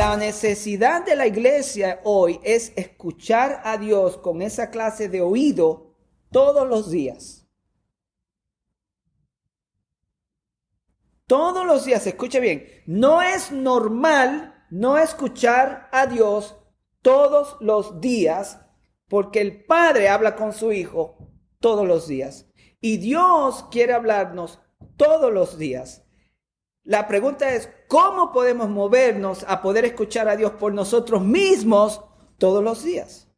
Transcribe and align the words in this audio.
La 0.00 0.16
necesidad 0.16 1.04
de 1.04 1.14
la 1.14 1.26
iglesia 1.26 2.00
hoy 2.04 2.40
es 2.42 2.72
escuchar 2.74 3.60
a 3.64 3.76
Dios 3.76 4.16
con 4.16 4.40
esa 4.40 4.70
clase 4.70 5.10
de 5.10 5.20
oído 5.20 5.94
todos 6.32 6.66
los 6.66 6.90
días. 6.90 7.46
Todos 11.26 11.66
los 11.66 11.84
días, 11.84 12.06
escuche 12.06 12.40
bien, 12.40 12.66
no 12.86 13.20
es 13.20 13.52
normal 13.52 14.64
no 14.70 14.96
escuchar 14.96 15.90
a 15.92 16.06
Dios 16.06 16.56
todos 17.02 17.58
los 17.60 18.00
días 18.00 18.58
porque 19.06 19.42
el 19.42 19.66
Padre 19.66 20.08
habla 20.08 20.34
con 20.34 20.54
su 20.54 20.72
Hijo 20.72 21.28
todos 21.58 21.86
los 21.86 22.08
días. 22.08 22.46
Y 22.80 22.96
Dios 22.96 23.66
quiere 23.70 23.92
hablarnos 23.92 24.60
todos 24.96 25.30
los 25.30 25.58
días. 25.58 26.06
La 26.90 27.06
pregunta 27.06 27.54
es, 27.54 27.70
¿cómo 27.86 28.32
podemos 28.32 28.68
movernos 28.68 29.44
a 29.46 29.62
poder 29.62 29.84
escuchar 29.84 30.28
a 30.28 30.34
Dios 30.34 30.50
por 30.58 30.74
nosotros 30.74 31.22
mismos 31.22 32.02
todos 32.36 32.64
los 32.64 32.82
días? 32.82 33.28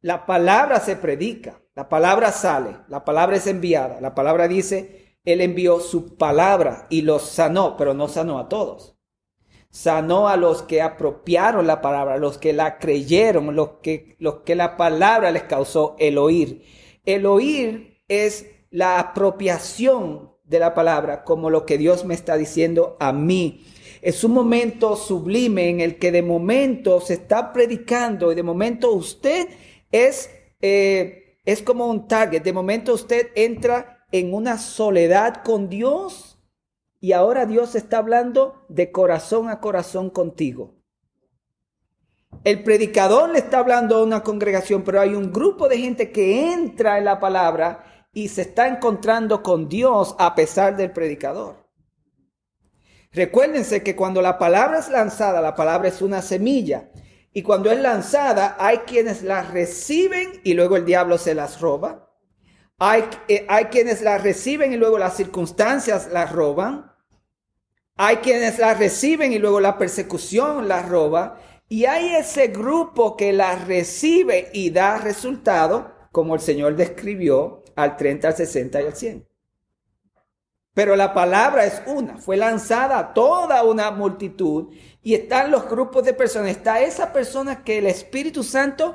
La 0.00 0.26
palabra 0.26 0.78
se 0.78 0.94
predica, 0.94 1.60
la 1.74 1.88
palabra 1.88 2.30
sale, 2.30 2.76
la 2.86 3.04
palabra 3.04 3.34
es 3.34 3.48
enviada, 3.48 4.00
la 4.00 4.14
palabra 4.14 4.46
dice, 4.46 5.18
él 5.24 5.40
envió 5.40 5.80
su 5.80 6.16
palabra 6.16 6.86
y 6.88 7.02
los 7.02 7.22
sanó, 7.22 7.76
pero 7.76 7.94
no 7.94 8.06
sanó 8.06 8.38
a 8.38 8.48
todos. 8.48 8.96
Sanó 9.68 10.28
a 10.28 10.36
los 10.36 10.62
que 10.62 10.82
apropiaron 10.82 11.66
la 11.66 11.80
palabra, 11.80 12.16
los 12.18 12.38
que 12.38 12.52
la 12.52 12.78
creyeron, 12.78 13.56
los 13.56 13.80
que, 13.82 14.14
los 14.20 14.42
que 14.42 14.54
la 14.54 14.76
palabra 14.76 15.32
les 15.32 15.42
causó 15.42 15.96
el 15.98 16.16
oír. 16.16 16.64
El 17.04 17.26
oír 17.26 18.04
es 18.06 18.46
la 18.70 19.00
apropiación 19.00 20.35
de 20.46 20.58
la 20.58 20.74
palabra, 20.74 21.24
como 21.24 21.50
lo 21.50 21.66
que 21.66 21.78
Dios 21.78 22.04
me 22.04 22.14
está 22.14 22.36
diciendo 22.36 22.96
a 23.00 23.12
mí. 23.12 23.64
Es 24.00 24.22
un 24.22 24.32
momento 24.32 24.94
sublime 24.94 25.68
en 25.68 25.80
el 25.80 25.98
que 25.98 26.12
de 26.12 26.22
momento 26.22 27.00
se 27.00 27.14
está 27.14 27.52
predicando 27.52 28.30
y 28.30 28.34
de 28.34 28.42
momento 28.42 28.92
usted 28.92 29.48
es, 29.90 30.30
eh, 30.60 31.38
es 31.44 31.62
como 31.62 31.86
un 31.86 32.06
target. 32.06 32.42
De 32.42 32.52
momento 32.52 32.94
usted 32.94 33.28
entra 33.34 34.06
en 34.12 34.32
una 34.32 34.58
soledad 34.58 35.42
con 35.42 35.68
Dios 35.68 36.38
y 37.00 37.12
ahora 37.12 37.46
Dios 37.46 37.74
está 37.74 37.98
hablando 37.98 38.64
de 38.68 38.92
corazón 38.92 39.48
a 39.48 39.60
corazón 39.60 40.10
contigo. 40.10 40.74
El 42.44 42.62
predicador 42.62 43.30
le 43.30 43.38
está 43.38 43.58
hablando 43.58 43.96
a 43.96 44.02
una 44.04 44.22
congregación, 44.22 44.82
pero 44.82 45.00
hay 45.00 45.14
un 45.14 45.32
grupo 45.32 45.68
de 45.68 45.78
gente 45.78 46.12
que 46.12 46.52
entra 46.52 46.98
en 46.98 47.04
la 47.04 47.18
palabra 47.18 47.95
y 48.16 48.28
se 48.28 48.40
está 48.40 48.66
encontrando 48.66 49.42
con 49.42 49.68
Dios 49.68 50.16
a 50.18 50.34
pesar 50.34 50.74
del 50.74 50.90
predicador. 50.90 51.68
Recuérdense 53.12 53.82
que 53.82 53.94
cuando 53.94 54.22
la 54.22 54.38
palabra 54.38 54.78
es 54.78 54.88
lanzada, 54.88 55.42
la 55.42 55.54
palabra 55.54 55.88
es 55.88 56.00
una 56.00 56.22
semilla. 56.22 56.88
Y 57.34 57.42
cuando 57.42 57.70
es 57.70 57.78
lanzada, 57.78 58.56
hay 58.58 58.78
quienes 58.78 59.22
la 59.22 59.42
reciben 59.42 60.40
y 60.44 60.54
luego 60.54 60.76
el 60.76 60.86
diablo 60.86 61.18
se 61.18 61.34
las 61.34 61.60
roba. 61.60 62.10
Eh, 63.28 63.44
hay, 63.50 63.64
quienes 63.66 64.00
la 64.00 64.16
reciben 64.16 64.72
y 64.72 64.78
luego 64.78 64.96
las 64.96 65.14
circunstancias 65.14 66.08
la 66.10 66.24
roban. 66.24 66.90
Hay 67.96 68.16
quienes 68.16 68.58
la 68.58 68.72
reciben 68.72 69.34
y 69.34 69.38
luego 69.38 69.60
la 69.60 69.76
persecución 69.76 70.68
la 70.68 70.80
roba. 70.80 71.38
Y 71.68 71.84
hay 71.84 72.14
ese 72.14 72.46
grupo 72.46 73.14
que 73.14 73.34
la 73.34 73.56
recibe 73.56 74.48
y 74.54 74.70
da 74.70 74.96
resultado, 74.96 75.92
como 76.12 76.34
el 76.34 76.40
Señor 76.40 76.76
describió 76.76 77.62
al 77.76 77.96
30, 77.96 78.28
al 78.28 78.36
60 78.36 78.82
y 78.82 78.86
al 78.86 78.96
100. 78.96 79.28
Pero 80.74 80.94
la 80.94 81.14
palabra 81.14 81.64
es 81.64 81.80
una, 81.86 82.18
fue 82.18 82.36
lanzada 82.36 82.98
a 82.98 83.14
toda 83.14 83.62
una 83.62 83.90
multitud 83.92 84.74
y 85.02 85.14
están 85.14 85.50
los 85.50 85.70
grupos 85.70 86.04
de 86.04 86.12
personas. 86.12 86.50
Está 86.50 86.82
esa 86.82 87.12
persona 87.12 87.64
que 87.64 87.78
el 87.78 87.86
Espíritu 87.86 88.42
Santo 88.42 88.94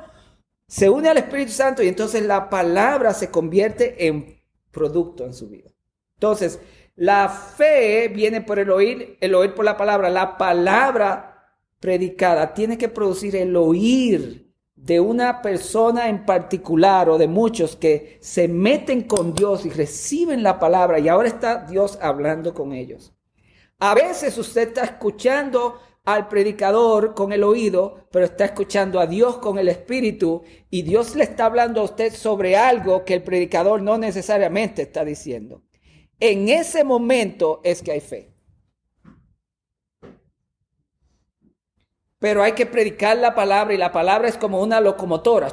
se 0.68 0.88
une 0.88 1.08
al 1.08 1.18
Espíritu 1.18 1.50
Santo 1.50 1.82
y 1.82 1.88
entonces 1.88 2.22
la 2.22 2.48
palabra 2.48 3.14
se 3.14 3.30
convierte 3.30 4.06
en 4.06 4.40
producto 4.70 5.24
en 5.24 5.34
su 5.34 5.48
vida. 5.48 5.70
Entonces, 6.14 6.60
la 6.94 7.28
fe 7.28 8.08
viene 8.08 8.42
por 8.42 8.58
el 8.60 8.70
oír, 8.70 9.18
el 9.20 9.34
oír 9.34 9.54
por 9.54 9.64
la 9.64 9.76
palabra. 9.76 10.08
La 10.08 10.38
palabra 10.38 11.56
predicada 11.80 12.54
tiene 12.54 12.78
que 12.78 12.88
producir 12.88 13.34
el 13.34 13.56
oír 13.56 14.51
de 14.82 14.98
una 14.98 15.42
persona 15.42 16.08
en 16.08 16.26
particular 16.26 17.08
o 17.08 17.16
de 17.16 17.28
muchos 17.28 17.76
que 17.76 18.18
se 18.20 18.48
meten 18.48 19.02
con 19.02 19.32
Dios 19.32 19.64
y 19.64 19.70
reciben 19.70 20.42
la 20.42 20.58
palabra 20.58 20.98
y 20.98 21.08
ahora 21.08 21.28
está 21.28 21.64
Dios 21.64 21.96
hablando 22.02 22.52
con 22.52 22.72
ellos. 22.72 23.14
A 23.78 23.94
veces 23.94 24.36
usted 24.38 24.68
está 24.68 24.82
escuchando 24.82 25.78
al 26.04 26.26
predicador 26.26 27.14
con 27.14 27.32
el 27.32 27.44
oído, 27.44 28.08
pero 28.10 28.24
está 28.24 28.46
escuchando 28.46 28.98
a 28.98 29.06
Dios 29.06 29.38
con 29.38 29.56
el 29.56 29.68
espíritu 29.68 30.42
y 30.68 30.82
Dios 30.82 31.14
le 31.14 31.22
está 31.24 31.46
hablando 31.46 31.80
a 31.80 31.84
usted 31.84 32.12
sobre 32.12 32.56
algo 32.56 33.04
que 33.04 33.14
el 33.14 33.22
predicador 33.22 33.82
no 33.82 33.98
necesariamente 33.98 34.82
está 34.82 35.04
diciendo. 35.04 35.62
En 36.18 36.48
ese 36.48 36.82
momento 36.82 37.60
es 37.62 37.82
que 37.82 37.92
hay 37.92 38.00
fe. 38.00 38.31
Pero 42.22 42.44
hay 42.44 42.52
que 42.52 42.66
predicar 42.66 43.18
la 43.18 43.34
palabra 43.34 43.74
y 43.74 43.76
la 43.76 43.90
palabra 43.90 44.28
es 44.28 44.36
como 44.36 44.62
una 44.62 44.80
locomotora. 44.80 45.48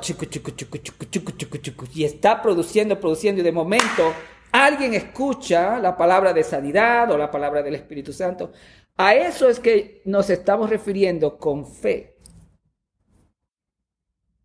Y 1.96 2.03
está 2.03 2.44
produciendo, 2.44 3.00
produciendo 3.00 3.41
y 3.41 3.44
de 3.44 3.52
momento 3.52 4.13
alguien 4.52 4.94
escucha 4.94 5.80
la 5.80 5.97
palabra 5.97 6.31
de 6.31 6.44
sanidad 6.44 7.09
o 7.09 7.18
la 7.18 7.31
palabra 7.31 7.63
del 7.63 7.74
Espíritu 7.74 8.13
Santo. 8.13 8.52
A 8.97 9.16
eso 9.16 9.50
es 9.50 9.59
que 9.59 10.03
nos 10.06 10.30
estamos 10.30 10.69
refiriendo 10.69 11.40
con 11.40 11.66
fe. 11.66 12.19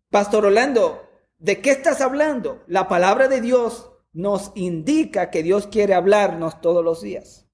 Pastor 0.09 0.47
Orlando, 0.47 1.07
¿de 1.37 1.61
qué 1.61 1.69
estás 1.69 2.01
hablando? 2.01 2.63
La 2.65 2.87
palabra 2.87 3.27
de 3.27 3.39
Dios 3.39 3.91
nos 4.13 4.51
indica 4.55 5.29
que 5.29 5.43
Dios 5.43 5.67
quiere 5.67 5.93
hablarnos 5.93 6.59
todos 6.59 6.83
los 6.83 7.03
días. 7.03 7.47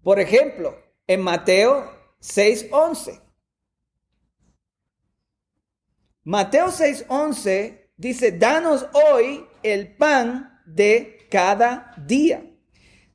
Por 0.00 0.20
ejemplo, 0.20 0.76
en 1.08 1.22
Mateo 1.22 1.90
6:11. 2.20 3.29
Mateo 6.30 6.68
6:11 6.68 7.90
dice, 7.96 8.30
danos 8.30 8.86
hoy 8.92 9.44
el 9.64 9.96
pan 9.96 10.60
de 10.64 11.26
cada 11.28 11.92
día. 12.06 12.48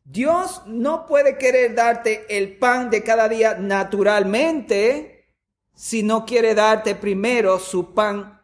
Dios 0.04 0.64
no 0.66 1.06
puede 1.06 1.38
querer 1.38 1.76
darte 1.76 2.26
el 2.28 2.58
pan 2.58 2.90
de 2.90 3.04
cada 3.04 3.30
día 3.30 3.56
naturalmente 3.58 5.30
si 5.74 6.04
no 6.04 6.26
quiere 6.26 6.56
darte 6.56 6.94
primero 6.94 7.58
su 7.58 7.94
pan 7.94 8.42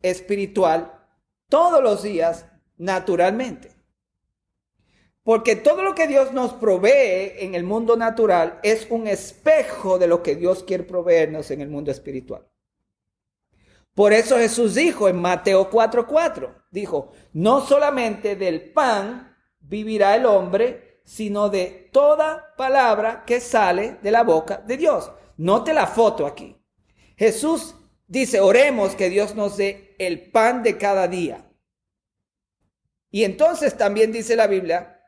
espiritual 0.00 1.06
todos 1.50 1.82
los 1.82 2.02
días 2.02 2.46
naturalmente. 2.78 3.72
Porque 5.22 5.54
todo 5.54 5.82
lo 5.82 5.94
que 5.94 6.06
Dios 6.06 6.32
nos 6.32 6.54
provee 6.54 7.34
en 7.40 7.54
el 7.54 7.64
mundo 7.64 7.94
natural 7.98 8.58
es 8.62 8.86
un 8.88 9.06
espejo 9.06 9.98
de 9.98 10.06
lo 10.06 10.22
que 10.22 10.34
Dios 10.34 10.64
quiere 10.64 10.84
proveernos 10.84 11.50
en 11.50 11.60
el 11.60 11.68
mundo 11.68 11.90
espiritual. 11.90 12.48
Por 13.94 14.12
eso 14.12 14.38
Jesús 14.38 14.74
dijo 14.74 15.08
en 15.08 15.16
Mateo 15.20 15.70
4:4, 15.70 16.64
dijo, 16.70 17.12
no 17.32 17.60
solamente 17.64 18.36
del 18.36 18.72
pan 18.72 19.36
vivirá 19.60 20.16
el 20.16 20.26
hombre, 20.26 21.00
sino 21.04 21.48
de 21.48 21.90
toda 21.92 22.54
palabra 22.56 23.24
que 23.26 23.40
sale 23.40 23.98
de 24.02 24.10
la 24.10 24.22
boca 24.22 24.62
de 24.66 24.76
Dios. 24.76 25.12
Note 25.36 25.72
la 25.72 25.86
foto 25.86 26.26
aquí. 26.26 26.56
Jesús 27.16 27.76
dice, 28.06 28.40
oremos 28.40 28.94
que 28.94 29.10
Dios 29.10 29.34
nos 29.34 29.56
dé 29.56 29.94
el 29.98 30.30
pan 30.30 30.62
de 30.62 30.76
cada 30.76 31.06
día. 31.08 31.50
Y 33.10 33.24
entonces 33.24 33.76
también 33.76 34.10
dice 34.10 34.34
la 34.34 34.48
Biblia 34.48 35.00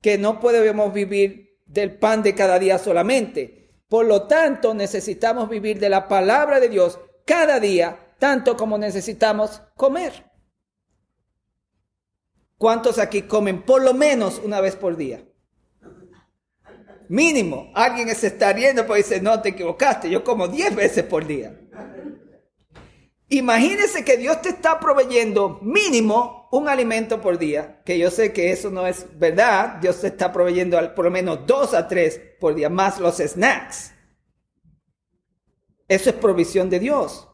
que 0.00 0.18
no 0.18 0.40
podemos 0.40 0.92
vivir 0.92 1.60
del 1.66 1.96
pan 1.96 2.22
de 2.22 2.34
cada 2.34 2.58
día 2.58 2.78
solamente. 2.78 3.70
Por 3.88 4.06
lo 4.06 4.26
tanto, 4.26 4.74
necesitamos 4.74 5.48
vivir 5.48 5.78
de 5.78 5.88
la 5.88 6.08
palabra 6.08 6.58
de 6.58 6.68
Dios 6.68 6.98
cada 7.24 7.60
día, 7.60 8.01
tanto 8.22 8.56
como 8.56 8.78
necesitamos 8.78 9.60
comer. 9.76 10.30
¿Cuántos 12.56 13.00
aquí 13.00 13.22
comen 13.22 13.64
por 13.64 13.82
lo 13.82 13.94
menos 13.94 14.40
una 14.44 14.60
vez 14.60 14.76
por 14.76 14.96
día? 14.96 15.24
Mínimo, 17.08 17.72
alguien 17.74 18.14
se 18.14 18.28
está 18.28 18.52
riendo 18.52 18.86
porque 18.86 19.02
dice, 19.02 19.20
no 19.20 19.42
te 19.42 19.48
equivocaste, 19.48 20.08
yo 20.08 20.22
como 20.22 20.46
10 20.46 20.76
veces 20.76 21.02
por 21.02 21.26
día. 21.26 21.58
Imagínese 23.28 24.04
que 24.04 24.16
Dios 24.16 24.40
te 24.40 24.50
está 24.50 24.78
proveyendo 24.78 25.58
mínimo 25.60 26.48
un 26.52 26.68
alimento 26.68 27.20
por 27.20 27.38
día, 27.38 27.82
que 27.84 27.98
yo 27.98 28.08
sé 28.08 28.32
que 28.32 28.52
eso 28.52 28.70
no 28.70 28.86
es 28.86 29.04
verdad, 29.18 29.78
Dios 29.80 30.00
te 30.00 30.06
está 30.06 30.32
proveyendo 30.32 30.78
por 30.94 31.06
lo 31.06 31.10
menos 31.10 31.44
dos 31.44 31.74
a 31.74 31.88
tres 31.88 32.20
por 32.38 32.54
día, 32.54 32.68
más 32.68 33.00
los 33.00 33.16
snacks. 33.16 33.92
Eso 35.88 36.10
es 36.10 36.14
provisión 36.14 36.70
de 36.70 36.78
Dios. 36.78 37.28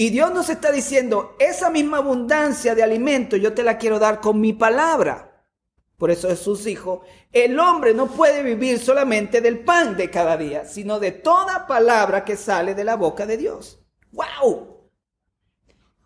Y 0.00 0.10
Dios 0.10 0.32
nos 0.32 0.48
está 0.48 0.70
diciendo, 0.70 1.34
esa 1.40 1.70
misma 1.70 1.96
abundancia 1.96 2.76
de 2.76 2.84
alimento 2.84 3.36
yo 3.36 3.52
te 3.52 3.64
la 3.64 3.78
quiero 3.78 3.98
dar 3.98 4.20
con 4.20 4.40
mi 4.40 4.52
palabra. 4.52 5.44
Por 5.96 6.12
eso 6.12 6.28
Jesús 6.28 6.62
dijo, 6.62 7.00
el 7.32 7.58
hombre 7.58 7.94
no 7.94 8.06
puede 8.06 8.44
vivir 8.44 8.78
solamente 8.78 9.40
del 9.40 9.58
pan 9.64 9.96
de 9.96 10.08
cada 10.08 10.36
día, 10.36 10.64
sino 10.66 11.00
de 11.00 11.10
toda 11.10 11.66
palabra 11.66 12.24
que 12.24 12.36
sale 12.36 12.76
de 12.76 12.84
la 12.84 12.94
boca 12.94 13.26
de 13.26 13.38
Dios. 13.38 13.84
¡Wow! 14.12 14.88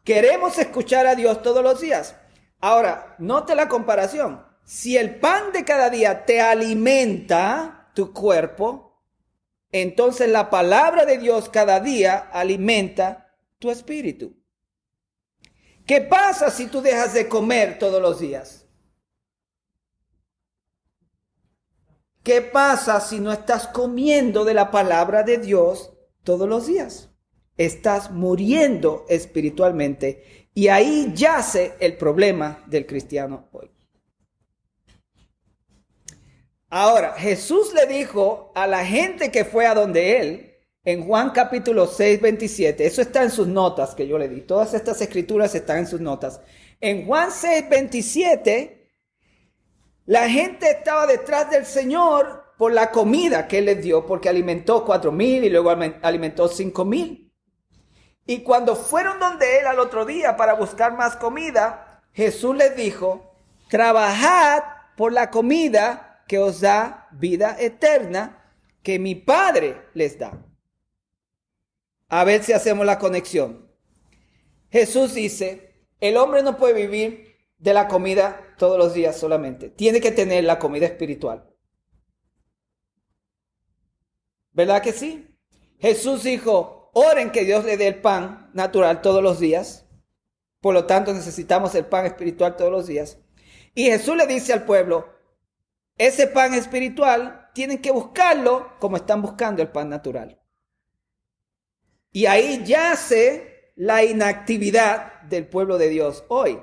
Queremos 0.03 0.57
escuchar 0.57 1.07
a 1.07 1.15
Dios 1.15 1.43
todos 1.43 1.63
los 1.63 1.79
días. 1.79 2.17
Ahora, 2.61 3.15
note 3.19 3.55
la 3.55 3.69
comparación. 3.69 4.43
Si 4.65 4.97
el 4.97 5.21
pan 5.21 5.53
de 5.53 5.67
cada 5.67 5.91
día 5.91 6.25
te 6.25 6.41
alimenta 6.41 7.91
tu 7.95 8.15
cuerpo, 8.15 9.05
entonces 9.71 10.31
la 10.31 10.49
palabra 10.49 11.05
de 11.05 11.19
Dios 11.19 11.51
cada 11.51 11.79
día 11.81 12.31
alimenta 12.33 13.23
tu 13.63 13.71
espíritu. 13.71 14.37
¿Qué 15.87 16.01
pasa 16.01 16.51
si 16.51 16.67
tú 16.67 16.83
dejas 16.83 17.15
de 17.15 17.29
comer 17.29 17.79
todos 17.79 18.03
los 18.03 18.19
días? 18.19 18.67
¿Qué 22.25 22.43
pasa 22.43 23.01
si 23.01 23.21
no 23.21 23.33
estás 23.33 23.69
comiendo 23.69 24.45
de 24.45 24.55
la 24.55 24.73
palabra 24.73 25.23
de 25.23 25.39
Dios 25.39 25.93
todos 26.25 26.49
los 26.49 26.67
días? 26.67 27.11
Estás 27.57 28.11
muriendo 28.11 29.07
espiritualmente 29.09 30.49
y 30.55 30.67
ahí 30.67 31.13
yace 31.15 31.77
el 31.79 31.97
problema 31.97 32.65
del 32.67 32.85
cristiano 32.85 33.49
hoy. 33.53 33.71
Ahora, 36.69 37.13
Jesús 37.13 37.73
le 37.75 37.87
dijo 37.87 38.51
a 38.57 38.67
la 38.67 38.85
gente 38.85 39.31
que 39.31 39.45
fue 39.45 39.67
a 39.67 39.75
donde 39.75 40.19
él, 40.21 40.52
en 40.85 41.07
Juan 41.07 41.31
capítulo 41.31 41.87
6, 41.87 42.21
27, 42.21 42.85
eso 42.85 43.03
está 43.03 43.23
en 43.23 43.31
sus 43.31 43.47
notas 43.47 43.95
que 43.95 44.07
yo 44.09 44.19
le 44.19 44.29
di, 44.29 44.41
todas 44.41 44.75
estas 44.75 45.01
escrituras 45.01 45.55
están 45.55 45.79
en 45.79 45.87
sus 45.87 46.01
notas. 46.01 46.41
En 46.81 47.07
Juan 47.07 47.31
6, 47.31 47.69
27, 47.71 48.91
la 50.07 50.29
gente 50.29 50.69
estaba 50.71 51.07
detrás 51.07 51.51
del 51.51 51.65
Señor 51.65 52.55
por 52.59 52.73
la 52.73 52.91
comida 52.91 53.47
que 53.47 53.59
Él 53.59 53.67
les 53.67 53.81
dio, 53.83 54.05
porque 54.05 54.29
alimentó 54.29 54.85
cuatro 54.85 55.13
mil 55.13 55.45
y 55.45 55.51
luego 55.51 55.71
alimentó 56.03 56.49
cinco 56.49 56.85
mil. 56.85 57.33
Y 58.27 58.41
cuando 58.41 58.75
fueron 58.75 59.21
donde 59.21 59.61
Él 59.61 59.67
al 59.67 59.79
otro 59.79 60.05
día 60.05 60.37
para 60.37 60.55
buscar 60.55 60.97
más 60.97 61.15
comida, 61.15 62.03
Jesús 62.13 62.57
les 62.57 62.77
dijo, 62.77 63.37
trabajad 63.69 64.63
por 64.97 65.13
la 65.13 65.31
comida 65.31 66.25
que 66.27 66.39
os 66.39 66.61
da 66.61 67.09
vida 67.13 67.57
eterna, 67.59 68.45
que 68.83 68.99
mi 68.99 69.15
Padre 69.15 69.83
les 69.95 70.19
da. 70.19 70.33
A 72.13 72.25
ver 72.25 72.45
si 72.45 72.53
hacemos 72.53 72.85
la 72.85 72.99
conexión. 72.99 73.73
Jesús 74.71 75.15
dice, 75.15 75.87
el 75.99 76.19
hombre 76.19 76.43
no 76.43 76.59
puede 76.59 76.75
vivir 76.75 77.39
de 77.57 77.73
la 77.73 77.89
comida 77.89 78.55
todos 78.59 78.77
los 78.77 78.93
días 78.93 79.17
solamente. 79.17 79.71
Tiene 79.71 79.99
que 80.03 80.13
tener 80.13 80.45
la 80.45 80.59
comida 80.59 80.85
espiritual. 80.85 81.51
¿Verdad 84.51 84.83
que 84.83 84.93
sí? 84.93 85.39
Jesús 85.79 86.25
dijo, 86.25 86.91
oren 86.93 87.33
que 87.33 87.47
Dios 87.47 87.65
le 87.65 87.79
dé 87.79 87.87
el 87.87 88.03
pan 88.03 88.51
natural 88.53 89.01
todos 89.01 89.23
los 89.23 89.41
días. 89.41 89.87
Por 90.61 90.75
lo 90.75 90.85
tanto, 90.85 91.15
necesitamos 91.15 91.75
el 91.75 91.87
pan 91.87 92.05
espiritual 92.05 92.57
todos 92.57 92.71
los 92.71 92.87
días. 92.89 93.21
Y 93.75 93.87
Jesús 93.87 94.19
le 94.19 94.27
dice 94.27 94.53
al 94.53 94.67
pueblo, 94.67 95.09
ese 95.97 96.27
pan 96.27 96.53
espiritual 96.53 97.49
tienen 97.55 97.81
que 97.81 97.91
buscarlo 97.91 98.75
como 98.81 98.99
están 98.99 99.23
buscando 99.23 99.63
el 99.63 99.71
pan 99.71 99.89
natural. 99.89 100.42
Y 102.13 102.27
ahí 102.27 102.63
yace 102.65 103.73
la 103.75 104.05
inactividad 104.05 105.23
del 105.23 105.47
pueblo 105.47 105.79
de 105.79 105.89
Dios 105.89 106.25
hoy 106.29 106.59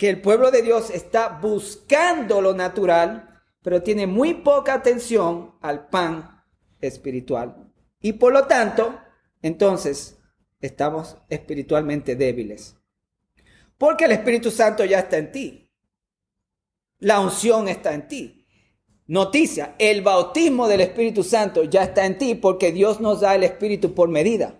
que 0.00 0.08
el 0.08 0.22
pueblo 0.22 0.50
de 0.50 0.62
Dios 0.62 0.88
está 0.88 1.28
buscando 1.42 2.40
lo 2.40 2.54
natural, 2.54 3.42
pero 3.60 3.82
tiene 3.82 4.06
muy 4.06 4.32
poca 4.32 4.72
atención 4.72 5.56
al 5.60 5.88
pan 5.90 6.42
espiritual. 6.80 7.70
Y 8.00 8.14
por 8.14 8.32
lo 8.32 8.46
tanto, 8.46 8.98
entonces, 9.42 10.16
estamos 10.58 11.18
espiritualmente 11.28 12.16
débiles. 12.16 12.76
Porque 13.76 14.06
el 14.06 14.12
Espíritu 14.12 14.50
Santo 14.50 14.86
ya 14.86 15.00
está 15.00 15.18
en 15.18 15.32
ti. 15.32 15.70
La 16.98 17.20
unción 17.20 17.68
está 17.68 17.92
en 17.92 18.08
ti. 18.08 18.46
Noticia, 19.06 19.74
el 19.78 20.00
bautismo 20.00 20.66
del 20.66 20.80
Espíritu 20.80 21.22
Santo 21.22 21.64
ya 21.64 21.82
está 21.82 22.06
en 22.06 22.16
ti 22.16 22.34
porque 22.34 22.72
Dios 22.72 23.02
nos 23.02 23.20
da 23.20 23.34
el 23.34 23.44
Espíritu 23.44 23.94
por 23.94 24.08
medida. 24.08 24.59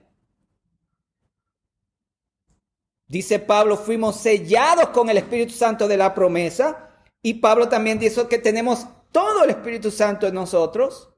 Dice 3.11 3.41
Pablo, 3.41 3.77
fuimos 3.77 4.21
sellados 4.21 4.91
con 4.91 5.11
el 5.11 5.17
Espíritu 5.17 5.53
Santo 5.53 5.89
de 5.89 5.97
la 5.97 6.15
promesa. 6.15 6.91
Y 7.21 7.35
Pablo 7.35 7.69
también 7.69 7.99
dice 7.99 8.29
que 8.29 8.39
tenemos 8.39 8.87
todo 9.11 9.43
el 9.43 9.51
Espíritu 9.51 9.91
Santo 9.91 10.29
en 10.29 10.35
nosotros. 10.35 11.12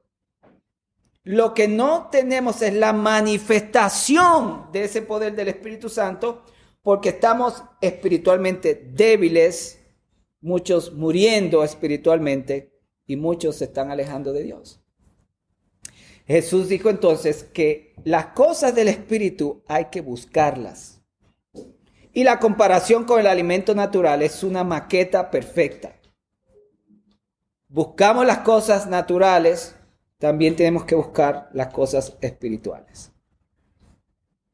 Lo 1.23 1.53
que 1.53 1.67
no 1.67 2.09
tenemos 2.09 2.63
es 2.63 2.73
la 2.73 2.93
manifestación 2.93 4.71
de 4.71 4.85
ese 4.85 5.03
poder 5.03 5.35
del 5.35 5.49
Espíritu 5.49 5.87
Santo 5.87 6.43
porque 6.81 7.09
estamos 7.09 7.63
espiritualmente 7.79 8.73
débiles, 8.91 9.79
muchos 10.41 10.93
muriendo 10.93 11.63
espiritualmente 11.63 12.73
y 13.05 13.17
muchos 13.17 13.57
se 13.57 13.65
están 13.65 13.91
alejando 13.91 14.33
de 14.33 14.41
Dios. 14.41 14.83
Jesús 16.25 16.69
dijo 16.69 16.89
entonces 16.89 17.43
que 17.43 17.93
las 18.03 18.27
cosas 18.27 18.73
del 18.73 18.87
Espíritu 18.87 19.63
hay 19.67 19.85
que 19.91 20.01
buscarlas. 20.01 21.02
Y 22.13 22.23
la 22.23 22.39
comparación 22.39 23.05
con 23.05 23.19
el 23.19 23.25
alimento 23.25 23.73
natural 23.73 24.21
es 24.21 24.43
una 24.43 24.63
maqueta 24.63 25.31
perfecta. 25.31 25.99
Buscamos 27.67 28.23
las 28.27 28.39
cosas 28.39 28.85
naturales, 28.85 29.75
también 30.19 30.55
tenemos 30.55 30.85
que 30.85 30.93
buscar 30.93 31.49
las 31.53 31.73
cosas 31.73 32.15
espirituales. 32.21 33.11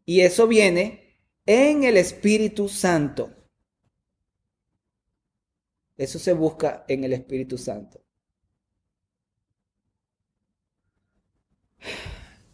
Y 0.05 0.21
eso 0.21 0.47
viene 0.47 1.19
en 1.45 1.83
el 1.83 1.97
Espíritu 1.97 2.69
Santo. 2.69 3.29
Eso 5.97 6.17
se 6.17 6.31
busca 6.31 6.85
en 6.87 7.03
el 7.03 7.11
Espíritu 7.11 7.57
Santo. 7.57 8.01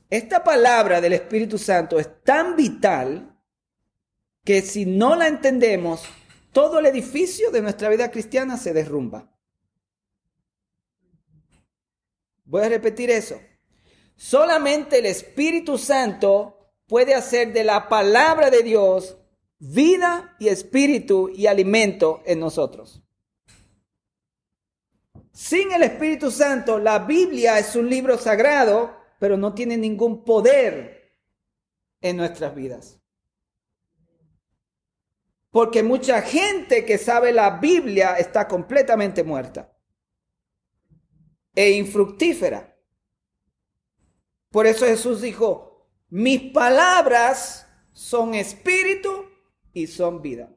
Esta 0.09 0.43
palabra 0.43 0.99
del 0.99 1.13
Espíritu 1.13 1.59
Santo 1.59 1.99
es 1.99 2.23
tan 2.23 2.55
vital 2.55 3.34
que 4.45 4.61
si 4.61 4.85
no 4.85 5.15
la 5.15 5.27
entendemos, 5.27 6.03
todo 6.53 6.79
el 6.79 6.85
edificio 6.85 7.51
de 7.51 7.61
nuestra 7.61 7.89
vida 7.89 8.11
cristiana 8.11 8.55
se 8.55 8.71
derrumba. 8.71 9.29
Voy 12.45 12.61
a 12.61 12.69
repetir 12.69 13.09
eso. 13.09 13.41
Solamente 14.15 14.99
el 14.99 15.07
Espíritu 15.07 15.77
Santo 15.77 16.57
puede 16.87 17.15
hacer 17.15 17.51
de 17.51 17.63
la 17.63 17.89
palabra 17.89 18.49
de 18.51 18.61
Dios 18.61 19.17
vida 19.57 20.35
y 20.39 20.49
espíritu 20.49 21.29
y 21.29 21.47
alimento 21.47 22.21
en 22.25 22.39
nosotros. 22.39 23.01
Sin 25.31 25.71
el 25.71 25.83
Espíritu 25.83 26.29
Santo, 26.29 26.77
la 26.79 26.99
Biblia 26.99 27.57
es 27.59 27.75
un 27.75 27.89
libro 27.89 28.17
sagrado, 28.17 28.95
pero 29.19 29.37
no 29.37 29.53
tiene 29.53 29.75
ningún 29.75 30.23
poder 30.23 31.15
en 31.99 32.17
nuestras 32.17 32.55
vidas. 32.55 33.01
Porque 35.55 35.83
mucha 35.83 36.21
gente 36.21 36.83
que 36.83 36.97
sabe 36.97 37.31
la 37.31 37.49
Biblia 37.49 38.17
está 38.17 38.45
completamente 38.45 39.23
muerta 39.23 39.73
e 41.55 41.71
infructífera. 41.77 42.77
Por 44.51 44.67
eso 44.67 44.85
Jesús 44.85 45.21
dijo, 45.21 45.87
mis 46.09 46.51
palabras 46.51 47.69
son 47.93 48.35
espíritu 48.35 49.27
y 49.71 49.87
son 49.87 50.21
vida. 50.21 50.49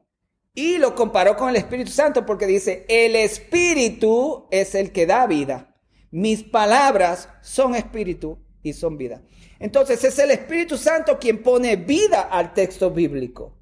Y 0.53 0.77
lo 0.79 0.95
comparó 0.95 1.37
con 1.37 1.47
el 1.47 1.55
Espíritu 1.55 1.91
Santo 1.91 2.25
porque 2.25 2.45
dice, 2.45 2.85
el 2.89 3.15
espíritu 3.15 4.49
es 4.51 4.75
el 4.75 4.91
que 4.91 5.05
da 5.05 5.25
vida. 5.27 5.77
Mis 6.11 6.43
palabras 6.43 7.29
son 7.41 7.73
espíritu 7.73 8.37
y 8.61 8.73
son 8.73 8.97
vida. 8.97 9.23
Entonces 9.59 10.03
es 10.03 10.19
el 10.19 10.31
Espíritu 10.31 10.75
Santo 10.75 11.17
quien 11.17 11.41
pone 11.41 11.77
vida 11.77 12.23
al 12.23 12.53
texto 12.53 12.91
bíblico 12.91 13.58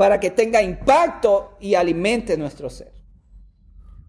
para 0.00 0.18
que 0.18 0.30
tenga 0.30 0.62
impacto 0.62 1.58
y 1.60 1.74
alimente 1.74 2.38
nuestro 2.38 2.70
ser. 2.70 2.94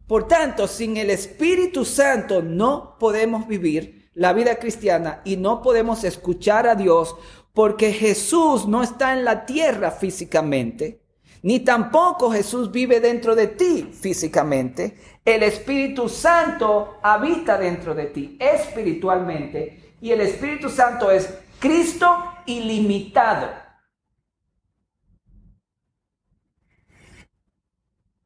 Por 0.07 0.25
tanto, 0.25 0.65
sin 0.65 0.95
el 0.95 1.09
Espíritu 1.09 1.83
Santo 1.83 2.41
no 2.41 2.95
podemos 2.97 3.45
vivir 3.45 4.09
la 4.13 4.31
vida 4.31 4.55
cristiana 4.55 5.19
y 5.25 5.35
no 5.35 5.61
podemos 5.61 6.05
escuchar 6.05 6.65
a 6.65 6.75
Dios 6.75 7.17
porque 7.53 7.91
Jesús 7.91 8.69
no 8.69 8.83
está 8.83 9.11
en 9.11 9.25
la 9.25 9.45
tierra 9.45 9.91
físicamente, 9.91 11.01
ni 11.41 11.59
tampoco 11.59 12.31
Jesús 12.31 12.71
vive 12.71 13.01
dentro 13.01 13.35
de 13.35 13.47
ti 13.47 13.91
físicamente. 13.91 14.95
El 15.25 15.43
Espíritu 15.43 16.07
Santo 16.07 16.99
habita 17.03 17.57
dentro 17.57 17.93
de 17.93 18.05
ti 18.05 18.37
espiritualmente 18.39 19.95
y 19.99 20.11
el 20.11 20.21
Espíritu 20.21 20.69
Santo 20.69 21.11
es 21.11 21.27
Cristo 21.59 22.07
ilimitado. 22.45 23.70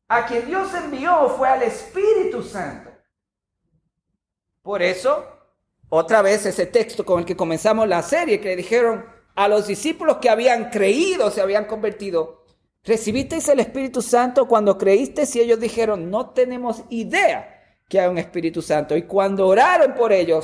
A 0.08 0.26
quien 0.26 0.46
Dios 0.46 0.74
envió 0.74 1.30
fue 1.30 1.48
al 1.48 1.64
Espíritu 1.64 2.44
Santo. 2.44 2.92
Por 4.62 4.82
eso, 4.82 5.26
otra 5.90 6.22
vez 6.22 6.46
ese 6.46 6.66
texto 6.66 7.06
con 7.06 7.20
el 7.20 7.26
que 7.26 7.36
comenzamos 7.36 7.88
la 7.88 8.02
serie, 8.02 8.40
que 8.40 8.50
le 8.50 8.56
dijeron 8.56 9.06
a 9.36 9.48
los 9.48 9.68
discípulos 9.68 10.18
que 10.18 10.30
habían 10.30 10.70
creído, 10.70 11.30
se 11.30 11.42
habían 11.42 11.66
convertido, 11.66 12.46
recibisteis 12.84 13.48
el 13.50 13.60
Espíritu 13.60 14.02
Santo 14.02 14.48
cuando 14.48 14.78
creísteis 14.78 15.36
y 15.36 15.42
ellos 15.42 15.60
dijeron, 15.60 16.10
no 16.10 16.32
tenemos 16.32 16.84
idea 16.90 17.52
que 17.90 18.00
hay 18.00 18.08
un 18.08 18.18
Espíritu 18.18 18.62
Santo. 18.62 18.96
Y 18.96 19.04
cuando 19.04 19.48
oraron 19.48 19.94
por 19.94 20.12
ellos, 20.12 20.44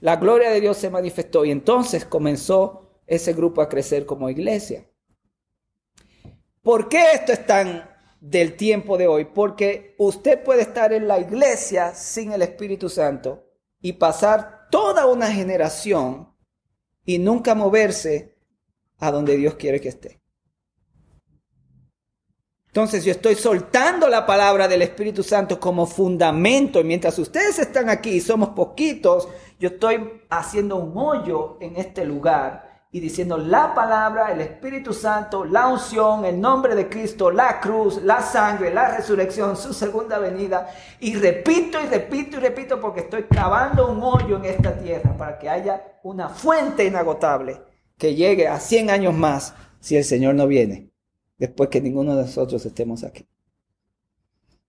la 0.00 0.16
gloria 0.16 0.50
de 0.50 0.60
Dios 0.60 0.76
se 0.76 0.90
manifestó 0.90 1.44
y 1.44 1.50
entonces 1.50 2.04
comenzó 2.04 3.00
ese 3.06 3.32
grupo 3.32 3.60
a 3.60 3.68
crecer 3.68 4.06
como 4.06 4.30
iglesia. 4.30 4.86
¿Por 6.62 6.88
qué 6.88 7.12
esto 7.12 7.32
es 7.32 7.46
tan 7.46 7.88
del 8.20 8.56
tiempo 8.56 8.96
de 8.96 9.06
hoy? 9.06 9.24
Porque 9.26 9.94
usted 9.98 10.42
puede 10.42 10.62
estar 10.62 10.92
en 10.92 11.08
la 11.08 11.18
iglesia 11.18 11.94
sin 11.94 12.32
el 12.32 12.42
Espíritu 12.42 12.88
Santo 12.88 13.44
y 13.80 13.94
pasar 13.94 14.68
toda 14.70 15.06
una 15.06 15.30
generación 15.32 16.34
y 17.04 17.18
nunca 17.18 17.54
moverse 17.54 18.36
a 18.98 19.10
donde 19.10 19.36
Dios 19.36 19.54
quiere 19.54 19.80
que 19.80 19.88
esté. 19.88 20.20
Entonces 22.66 23.04
yo 23.04 23.12
estoy 23.12 23.34
soltando 23.34 24.08
la 24.08 24.26
palabra 24.26 24.68
del 24.68 24.82
Espíritu 24.82 25.22
Santo 25.22 25.58
como 25.58 25.86
fundamento. 25.86 26.80
Y 26.80 26.84
mientras 26.84 27.18
ustedes 27.18 27.58
están 27.58 27.88
aquí 27.88 28.10
y 28.10 28.20
somos 28.20 28.50
poquitos, 28.50 29.28
yo 29.58 29.70
estoy 29.70 30.22
haciendo 30.28 30.76
un 30.76 30.96
hoyo 30.96 31.56
en 31.60 31.76
este 31.76 32.04
lugar 32.04 32.77
y 32.90 33.00
diciendo 33.00 33.36
la 33.36 33.74
palabra, 33.74 34.32
el 34.32 34.40
Espíritu 34.40 34.94
Santo, 34.94 35.44
la 35.44 35.68
unción, 35.68 36.24
el 36.24 36.40
nombre 36.40 36.74
de 36.74 36.88
Cristo, 36.88 37.30
la 37.30 37.60
cruz, 37.60 38.02
la 38.02 38.22
sangre, 38.22 38.72
la 38.72 38.96
resurrección, 38.96 39.56
su 39.56 39.74
segunda 39.74 40.18
venida. 40.18 40.70
Y 41.00 41.14
repito 41.14 41.78
y 41.82 41.86
repito 41.86 42.38
y 42.38 42.40
repito 42.40 42.80
porque 42.80 43.00
estoy 43.00 43.24
cavando 43.24 43.90
un 43.90 44.02
hoyo 44.02 44.36
en 44.36 44.46
esta 44.46 44.78
tierra 44.78 45.14
para 45.16 45.38
que 45.38 45.50
haya 45.50 45.98
una 46.02 46.30
fuente 46.30 46.84
inagotable 46.84 47.60
que 47.98 48.14
llegue 48.14 48.48
a 48.48 48.58
100 48.58 48.90
años 48.90 49.14
más 49.14 49.54
si 49.80 49.96
el 49.96 50.04
Señor 50.04 50.34
no 50.34 50.46
viene 50.46 50.90
después 51.36 51.68
que 51.68 51.80
ninguno 51.80 52.16
de 52.16 52.22
nosotros 52.22 52.64
estemos 52.64 53.04
aquí. 53.04 53.28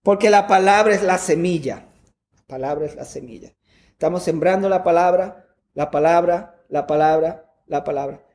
Porque 0.02 0.30
la 0.30 0.46
palabra 0.46 0.94
es 0.94 1.02
la 1.02 1.18
semilla. 1.18 1.86
La 2.34 2.42
palabra 2.46 2.86
es 2.86 2.96
la 2.96 3.04
semilla. 3.04 3.52
Estamos 3.90 4.22
sembrando 4.22 4.68
la 4.68 4.82
palabra, 4.82 5.46
la 5.74 5.90
palabra, 5.90 6.64
la 6.68 6.86
palabra, 6.86 7.49
la 7.70 7.84
palabra. 7.84 8.26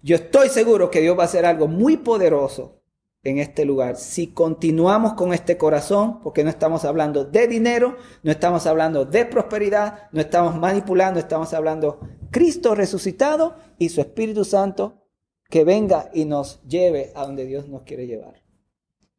Yo 0.00 0.16
estoy 0.16 0.50
seguro 0.50 0.90
que 0.90 1.00
Dios 1.00 1.18
va 1.18 1.22
a 1.22 1.26
hacer 1.26 1.46
algo 1.46 1.66
muy 1.66 1.96
poderoso 1.96 2.82
en 3.22 3.38
este 3.38 3.64
lugar. 3.64 3.96
Si 3.96 4.28
continuamos 4.28 5.14
con 5.14 5.32
este 5.32 5.56
corazón, 5.56 6.20
porque 6.20 6.44
no 6.44 6.50
estamos 6.50 6.84
hablando 6.84 7.24
de 7.24 7.48
dinero, 7.48 7.96
no 8.22 8.30
estamos 8.30 8.66
hablando 8.66 9.06
de 9.06 9.24
prosperidad, 9.24 10.10
no 10.12 10.20
estamos 10.20 10.56
manipulando, 10.56 11.18
estamos 11.18 11.54
hablando 11.54 12.00
Cristo 12.30 12.74
resucitado 12.74 13.56
y 13.78 13.88
su 13.88 14.02
Espíritu 14.02 14.44
Santo 14.44 15.08
que 15.48 15.64
venga 15.64 16.10
y 16.12 16.26
nos 16.26 16.62
lleve 16.64 17.12
a 17.14 17.24
donde 17.24 17.46
Dios 17.46 17.66
nos 17.68 17.82
quiere 17.82 18.06
llevar. 18.06 18.42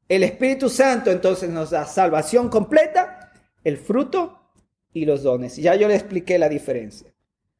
El 0.08 0.22
Espíritu 0.22 0.70
Santo 0.70 1.10
entonces 1.10 1.50
nos 1.50 1.72
da 1.72 1.86
salvación 1.86 2.50
completa, 2.50 3.32
el 3.64 3.78
fruto 3.78 4.52
y 4.94 5.06
los 5.06 5.24
dones. 5.24 5.56
Ya 5.56 5.74
yo 5.74 5.88
le 5.88 5.96
expliqué 5.96 6.38
la 6.38 6.50
diferencia. 6.50 7.15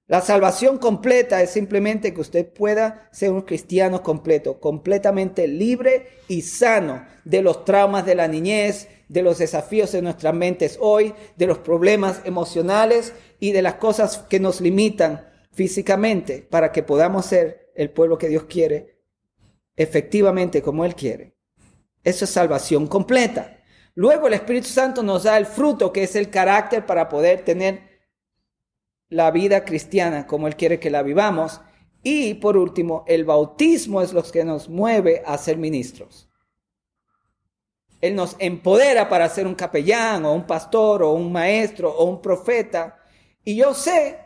La 0.08 0.22
salvación 0.22 0.78
completa 0.78 1.42
es 1.42 1.50
simplemente 1.50 2.14
que 2.14 2.22
usted 2.22 2.48
pueda 2.48 3.10
ser 3.12 3.32
un 3.32 3.42
cristiano 3.42 4.04
completo, 4.04 4.60
completamente 4.60 5.48
libre 5.48 6.10
y 6.28 6.44
sano 6.44 7.08
de 7.24 7.42
los 7.42 7.66
traumas 7.66 8.06
de 8.06 8.14
la 8.14 8.28
niñez, 8.28 8.88
de 9.10 9.24
los 9.24 9.40
desafíos 9.40 9.92
de 9.92 10.04
nuestras 10.04 10.36
mentes 10.36 10.78
hoy, 10.80 11.16
de 11.38 11.48
los 11.48 11.58
problemas 11.58 12.22
emocionales 12.24 13.14
y 13.40 13.52
de 13.52 13.64
las 13.64 13.76
cosas 13.76 14.20
que 14.30 14.40
nos 14.40 14.62
limitan 14.62 15.28
físicamente 15.52 16.46
para 16.48 16.72
que 16.72 16.84
podamos 16.84 17.26
ser 17.26 17.72
el 17.76 17.90
pueblo 17.90 18.20
que 18.20 18.30
Dios 18.30 18.44
quiere, 18.44 19.00
efectivamente 19.76 20.62
como 20.62 20.86
Él 20.86 20.94
quiere. 20.94 21.36
Eso 22.04 22.26
es 22.26 22.32
salvación 22.32 22.86
completa. 22.86 23.58
Luego 23.96 24.28
el 24.28 24.34
Espíritu 24.34 24.68
Santo 24.68 25.02
nos 25.02 25.24
da 25.24 25.36
el 25.40 25.48
fruto, 25.48 25.92
que 25.92 26.04
es 26.04 26.16
el 26.16 26.30
carácter 26.30 26.86
para 26.86 27.10
poder 27.10 27.44
tener 27.44 27.95
la 29.10 29.32
vida 29.32 29.66
cristiana 29.66 30.28
como 30.28 30.48
Él 30.48 30.56
quiere 30.56 30.80
que 30.80 30.90
la 30.90 31.04
vivamos. 31.04 31.62
Y 32.04 32.36
por 32.36 32.58
último, 32.58 33.04
el 33.08 33.26
bautismo 33.26 34.02
es 34.02 34.14
lo 34.14 34.24
que 34.24 34.44
nos 34.44 34.70
mueve 34.70 35.24
a 35.26 35.38
ser 35.38 35.58
ministros. 35.58 36.30
Él 38.02 38.16
nos 38.16 38.36
empodera 38.38 39.10
para 39.10 39.28
ser 39.30 39.48
un 39.48 39.56
capellán 39.56 40.26
o 40.26 40.34
un 40.34 40.46
pastor 40.46 41.02
o 41.02 41.14
un 41.14 41.32
maestro 41.32 41.92
o 41.92 42.06
un 42.06 42.22
profeta. 42.22 43.00
Y 43.44 43.56
yo 43.56 43.74
sé 43.74 44.20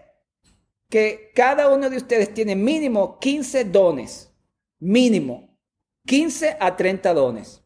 que 0.89 1.31
cada 1.33 1.69
uno 1.69 1.89
de 1.89 1.95
ustedes 1.95 2.33
tiene 2.33 2.55
mínimo 2.55 3.17
15 3.19 3.65
dones. 3.65 4.33
Mínimo. 4.79 5.57
15 6.05 6.57
a 6.59 6.75
30 6.75 7.13
dones. 7.13 7.63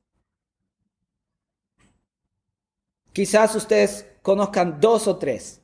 Quizás 3.13 3.55
ustedes 3.55 4.05
conozcan 4.22 4.79
dos 4.79 5.08
o 5.08 5.17
tres. 5.17 5.62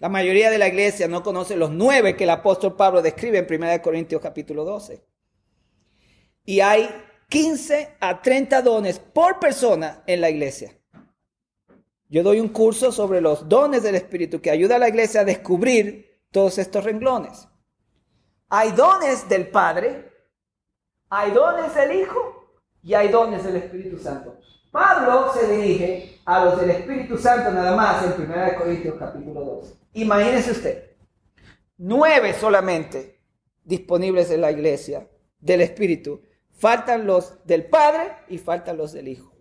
La 0.00 0.08
mayoría 0.08 0.50
de 0.50 0.56
la 0.56 0.68
iglesia 0.68 1.08
no 1.08 1.22
conoce 1.22 1.56
los 1.56 1.70
nueve 1.70 2.16
que 2.16 2.24
el 2.24 2.30
apóstol 2.30 2.74
Pablo 2.74 3.02
describe 3.02 3.36
en 3.36 3.62
1 3.62 3.82
Corintios 3.82 4.22
capítulo 4.22 4.64
12. 4.64 5.04
Y 6.46 6.60
hay 6.60 6.88
15 7.28 7.96
a 8.00 8.22
30 8.22 8.62
dones 8.62 8.98
por 8.98 9.38
persona 9.38 10.02
en 10.06 10.22
la 10.22 10.30
iglesia. 10.30 10.74
Yo 12.08 12.22
doy 12.22 12.40
un 12.40 12.48
curso 12.48 12.90
sobre 12.92 13.20
los 13.20 13.46
dones 13.46 13.82
del 13.82 13.94
Espíritu 13.94 14.40
que 14.40 14.50
ayuda 14.50 14.76
a 14.76 14.78
la 14.78 14.88
iglesia 14.88 15.20
a 15.20 15.24
descubrir 15.24 16.24
todos 16.30 16.56
estos 16.56 16.82
renglones. 16.82 17.46
Hay 18.48 18.72
dones 18.72 19.28
del 19.28 19.48
Padre, 19.48 20.10
hay 21.10 21.30
dones 21.32 21.74
del 21.74 22.00
Hijo 22.00 22.62
y 22.82 22.94
hay 22.94 23.08
dones 23.08 23.44
del 23.44 23.56
Espíritu 23.56 23.98
Santo. 23.98 24.38
Pablo 24.70 25.30
se 25.34 25.46
dirige 25.54 26.20
a 26.24 26.42
los 26.46 26.58
del 26.58 26.70
Espíritu 26.70 27.18
Santo 27.18 27.50
nada 27.52 27.76
más 27.76 28.02
en 28.02 28.12
1 28.22 28.34
Corintios 28.56 28.94
capítulo 28.98 29.40
2. 29.44 29.79
Imagínese 29.92 30.52
usted, 30.52 30.96
nueve 31.78 32.32
solamente 32.34 33.20
disponibles 33.64 34.30
en 34.30 34.40
la 34.40 34.50
iglesia 34.50 35.08
del 35.38 35.62
Espíritu. 35.62 36.22
Faltan 36.52 37.06
los 37.06 37.44
del 37.46 37.66
Padre 37.66 38.12
y 38.28 38.38
faltan 38.38 38.76
los 38.76 38.92
del 38.92 39.08
Hijo. 39.08 39.34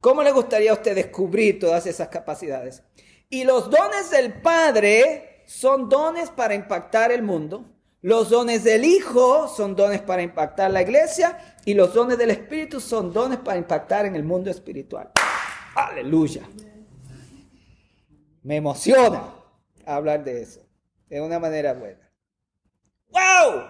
¿Cómo 0.00 0.22
le 0.22 0.32
gustaría 0.32 0.70
a 0.70 0.74
usted 0.74 0.94
descubrir 0.94 1.58
todas 1.58 1.86
esas 1.86 2.08
capacidades? 2.08 2.82
Y 3.28 3.44
los 3.44 3.70
dones 3.70 4.10
del 4.10 4.40
Padre 4.40 5.44
son 5.46 5.90
dones 5.90 6.30
para 6.30 6.54
impactar 6.54 7.12
el 7.12 7.22
mundo. 7.22 7.66
Los 8.00 8.30
dones 8.30 8.64
del 8.64 8.86
Hijo 8.86 9.46
son 9.46 9.76
dones 9.76 10.00
para 10.00 10.22
impactar 10.22 10.70
la 10.70 10.80
iglesia. 10.80 11.56
Y 11.66 11.74
los 11.74 11.92
dones 11.92 12.16
del 12.16 12.30
Espíritu 12.30 12.80
son 12.80 13.12
dones 13.12 13.40
para 13.40 13.58
impactar 13.58 14.06
en 14.06 14.16
el 14.16 14.24
mundo 14.24 14.50
espiritual. 14.50 15.10
Aleluya. 15.74 16.42
Me 18.42 18.56
emociona 18.56 19.34
hablar 19.84 20.24
de 20.24 20.42
eso. 20.42 20.60
De 21.08 21.20
una 21.20 21.38
manera 21.38 21.72
buena. 21.72 22.10
¡Wow! 23.08 23.64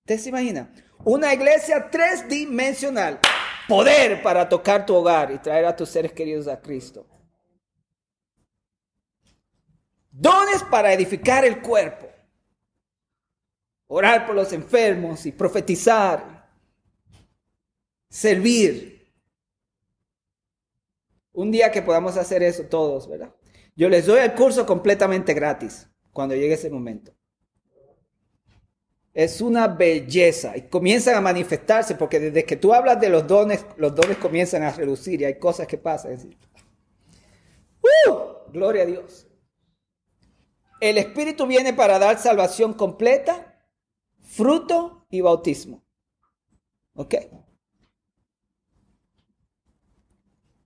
¿Usted 0.00 0.18
se 0.18 0.28
imagina? 0.28 0.72
Una 1.04 1.34
iglesia 1.34 1.90
tres-dimensional 1.90 3.18
poder 3.68 4.22
para 4.22 4.48
tocar 4.48 4.86
tu 4.86 4.94
hogar 4.94 5.32
y 5.32 5.38
traer 5.38 5.64
a 5.64 5.74
tus 5.74 5.88
seres 5.88 6.12
queridos 6.12 6.46
a 6.46 6.60
Cristo. 6.60 7.06
Dones 10.10 10.62
para 10.70 10.92
edificar 10.92 11.44
el 11.44 11.60
cuerpo. 11.60 12.08
Orar 13.88 14.26
por 14.26 14.34
los 14.34 14.52
enfermos 14.52 15.26
y 15.26 15.32
profetizar. 15.32 16.48
Servir. 18.08 18.95
Un 21.36 21.52
día 21.52 21.70
que 21.70 21.82
podamos 21.82 22.16
hacer 22.16 22.42
eso 22.42 22.64
todos, 22.64 23.08
¿verdad? 23.08 23.32
Yo 23.76 23.88
les 23.88 24.06
doy 24.06 24.18
el 24.18 24.34
curso 24.34 24.66
completamente 24.66 25.34
gratis 25.34 25.88
cuando 26.12 26.34
llegue 26.34 26.54
ese 26.54 26.70
momento 26.70 27.16
es 29.16 29.40
una 29.40 29.66
belleza 29.66 30.54
y 30.58 30.68
comienzan 30.68 31.14
a 31.14 31.22
manifestarse 31.22 31.94
porque 31.94 32.20
desde 32.20 32.44
que 32.44 32.56
tú 32.56 32.74
hablas 32.74 33.00
de 33.00 33.08
los 33.08 33.26
dones, 33.26 33.64
los 33.78 33.94
dones 33.94 34.18
comienzan 34.18 34.62
a 34.62 34.72
reducir 34.72 35.22
y 35.22 35.24
hay 35.24 35.38
cosas 35.38 35.66
que 35.66 35.78
pasan. 35.78 36.18
¡Uh! 37.80 38.52
Gloria 38.52 38.82
a 38.82 38.84
Dios. 38.86 39.26
El 40.82 40.98
Espíritu 40.98 41.46
viene 41.46 41.72
para 41.72 41.98
dar 41.98 42.18
salvación 42.18 42.74
completa, 42.74 43.58
fruto 44.20 45.06
y 45.08 45.22
bautismo. 45.22 45.82
¿Ok? 46.94 47.14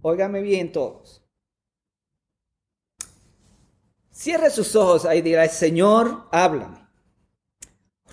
Óigame 0.02 0.40
bien 0.40 0.72
todos. 0.72 1.22
Cierre 4.10 4.50
sus 4.50 4.76
ojos 4.76 5.04
ahí 5.04 5.20
y 5.20 5.22
dirá, 5.22 5.48
Señor, 5.48 6.28
háblame. 6.30 6.78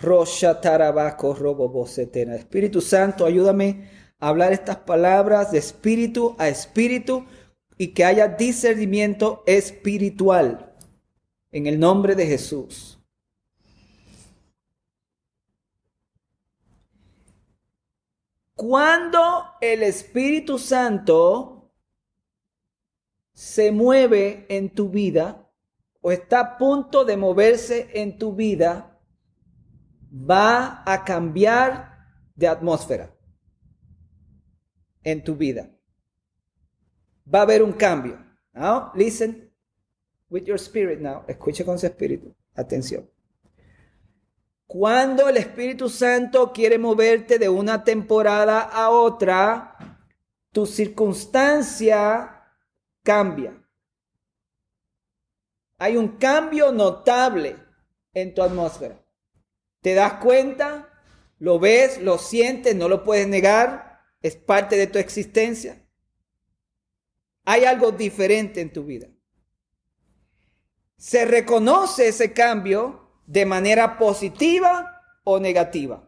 Rosha 0.02 0.62
Tarabaco 0.62 1.34
Robobosetena. 1.34 2.36
Espíritu 2.36 2.82
Santo, 2.82 3.26
ayúdame 3.26 3.90
a 4.20 4.30
hablar 4.30 4.54
estas 4.54 4.78
palabras 4.78 5.52
de 5.52 5.58
espíritu 5.58 6.36
a 6.38 6.48
espíritu 6.48 7.26
y 7.78 7.90
que 7.90 8.06
haya 8.06 8.28
discernimiento 8.28 9.44
espiritual. 9.46 10.76
En 11.52 11.68
el 11.68 11.80
nombre 11.80 12.16
de 12.16 12.28
Jesús. 12.28 12.98
Cuando 18.56 19.46
el 19.62 19.84
Espíritu 19.84 20.58
Santo 20.58 21.57
se 23.38 23.72
mueve 23.72 24.48
en 24.50 24.74
tu 24.74 24.90
vida 24.90 25.48
o 26.02 26.12
está 26.12 26.40
a 26.40 26.58
punto 26.58 27.06
de 27.06 27.18
moverse 27.18 27.88
en 27.94 28.18
tu 28.18 28.34
vida, 28.34 29.00
va 30.12 30.82
a 30.88 31.04
cambiar 31.06 32.00
de 32.34 32.48
atmósfera 32.48 33.16
en 35.04 35.24
tu 35.24 35.36
vida. 35.36 35.70
Va 37.32 37.40
a 37.40 37.42
haber 37.44 37.62
un 37.62 37.74
cambio. 37.74 38.18
Now, 38.54 38.92
listen 38.96 39.52
with 40.32 40.46
your 40.46 40.58
spirit 40.58 41.00
now. 41.00 41.24
Escuche 41.28 41.64
con 41.64 41.78
su 41.78 41.86
espíritu. 41.86 42.34
Atención. 42.56 43.08
Cuando 44.66 45.30
el 45.30 45.38
Espíritu 45.38 45.90
Santo 45.90 46.52
quiere 46.52 46.80
moverte 46.80 47.38
de 47.38 47.50
una 47.50 47.84
temporada 47.84 48.62
a 48.62 48.90
otra, 48.90 50.00
tu 50.52 50.66
circunstancia 50.66 52.37
cambia. 53.08 53.58
Hay 55.78 55.96
un 55.96 56.18
cambio 56.18 56.74
notable 56.74 57.56
en 58.14 58.34
tu 58.34 58.44
atmósfera. 58.44 59.02
¿Te 59.82 59.94
das 59.94 60.16
cuenta? 60.16 60.90
¿Lo 61.40 61.58
ves? 61.58 62.02
¿Lo 62.02 62.18
sientes? 62.18 62.76
¿No 62.76 62.90
lo 62.90 63.06
puedes 63.06 63.26
negar? 63.26 64.02
¿Es 64.22 64.36
parte 64.36 64.76
de 64.76 64.88
tu 64.88 65.00
existencia? 65.00 65.88
Hay 67.46 67.64
algo 67.64 67.94
diferente 67.94 68.60
en 68.60 68.74
tu 68.74 68.84
vida. 68.84 69.08
Se 70.98 71.24
reconoce 71.24 72.10
ese 72.10 72.34
cambio 72.34 73.22
de 73.26 73.46
manera 73.46 73.98
positiva 73.98 75.02
o 75.24 75.40
negativa. 75.40 76.07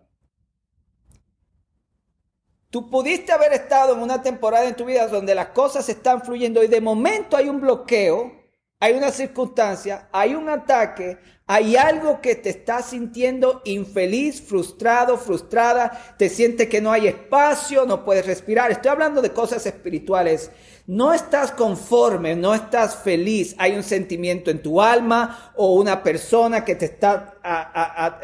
Tú 2.69 2.89
pudiste 2.89 3.31
haber 3.31 3.53
estado 3.53 3.95
en 3.95 4.01
una 4.01 4.21
temporada 4.21 4.67
en 4.67 4.75
tu 4.75 4.85
vida 4.85 5.07
donde 5.07 5.33
las 5.35 5.49
cosas 5.49 5.89
están 5.89 6.21
fluyendo 6.21 6.63
y 6.63 6.67
de 6.67 6.81
momento 6.81 7.35
hay 7.35 7.49
un 7.49 7.59
bloqueo 7.59 8.39
hay 8.81 8.93
una 8.93 9.11
circunstancia, 9.11 10.07
hay 10.13 10.35
un 10.35 10.47
ataque, 10.47 11.17
hay 11.45 11.75
algo 11.75 12.21
que 12.21 12.35
te 12.35 12.49
está 12.49 12.81
sintiendo 12.81 13.61
infeliz, 13.65 14.41
frustrado, 14.41 15.17
frustrada, 15.17 16.15
te 16.17 16.29
sientes 16.29 16.69
que 16.69 16.79
no 16.79 16.89
hay 16.89 17.07
espacio, 17.07 17.85
no 17.85 18.05
puedes 18.05 18.25
respirar. 18.25 18.71
Estoy 18.71 18.91
hablando 18.91 19.21
de 19.21 19.33
cosas 19.33 19.65
espirituales. 19.65 20.51
No 20.89 21.13
estás 21.13 21.51
conforme, 21.51 22.35
no 22.35 22.55
estás 22.55 22.95
feliz. 22.95 23.53
Hay 23.59 23.75
un 23.75 23.83
sentimiento 23.83 24.49
en 24.49 24.59
tu 24.59 24.81
alma 24.81 25.51
o 25.55 25.75
una 25.75 26.01
persona 26.01 26.65
que 26.65 26.73
te 26.73 26.85
está 26.85 27.35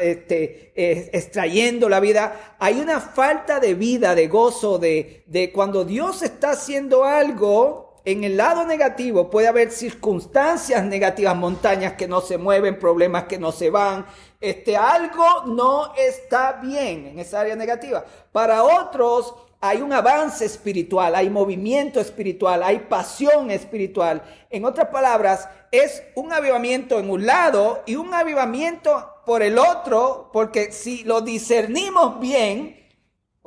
este, 0.00 0.72
extrayendo 1.16 1.88
la 1.88 2.00
vida. 2.00 2.56
Hay 2.58 2.80
una 2.80 2.98
falta 2.98 3.60
de 3.60 3.74
vida, 3.74 4.16
de 4.16 4.26
gozo, 4.26 4.78
de, 4.80 5.22
de 5.28 5.52
cuando 5.52 5.84
Dios 5.84 6.22
está 6.22 6.50
haciendo 6.50 7.04
algo 7.04 7.86
en 8.06 8.22
el 8.22 8.36
lado 8.36 8.64
negativo 8.64 9.28
puede 9.30 9.48
haber 9.48 9.72
circunstancias 9.72 10.84
negativas, 10.84 11.34
montañas 11.34 11.94
que 11.94 12.06
no 12.06 12.20
se 12.20 12.38
mueven, 12.38 12.78
problemas 12.78 13.24
que 13.24 13.36
no 13.36 13.50
se 13.50 13.68
van. 13.68 14.06
Este, 14.40 14.76
algo 14.76 15.44
no 15.46 15.92
está 15.96 16.60
bien 16.62 17.06
en 17.06 17.18
esa 17.18 17.40
área 17.40 17.56
negativa. 17.56 18.04
Para 18.30 18.62
otros 18.62 19.34
hay 19.68 19.82
un 19.82 19.92
avance 19.92 20.44
espiritual, 20.44 21.14
hay 21.14 21.28
movimiento 21.28 22.00
espiritual, 22.00 22.62
hay 22.62 22.80
pasión 22.80 23.50
espiritual. 23.50 24.22
En 24.50 24.64
otras 24.64 24.88
palabras, 24.88 25.48
es 25.70 26.02
un 26.14 26.32
avivamiento 26.32 26.98
en 26.98 27.10
un 27.10 27.26
lado 27.26 27.82
y 27.86 27.96
un 27.96 28.14
avivamiento 28.14 29.14
por 29.26 29.42
el 29.42 29.58
otro, 29.58 30.30
porque 30.32 30.72
si 30.72 31.04
lo 31.04 31.20
discernimos 31.20 32.20
bien, 32.20 32.85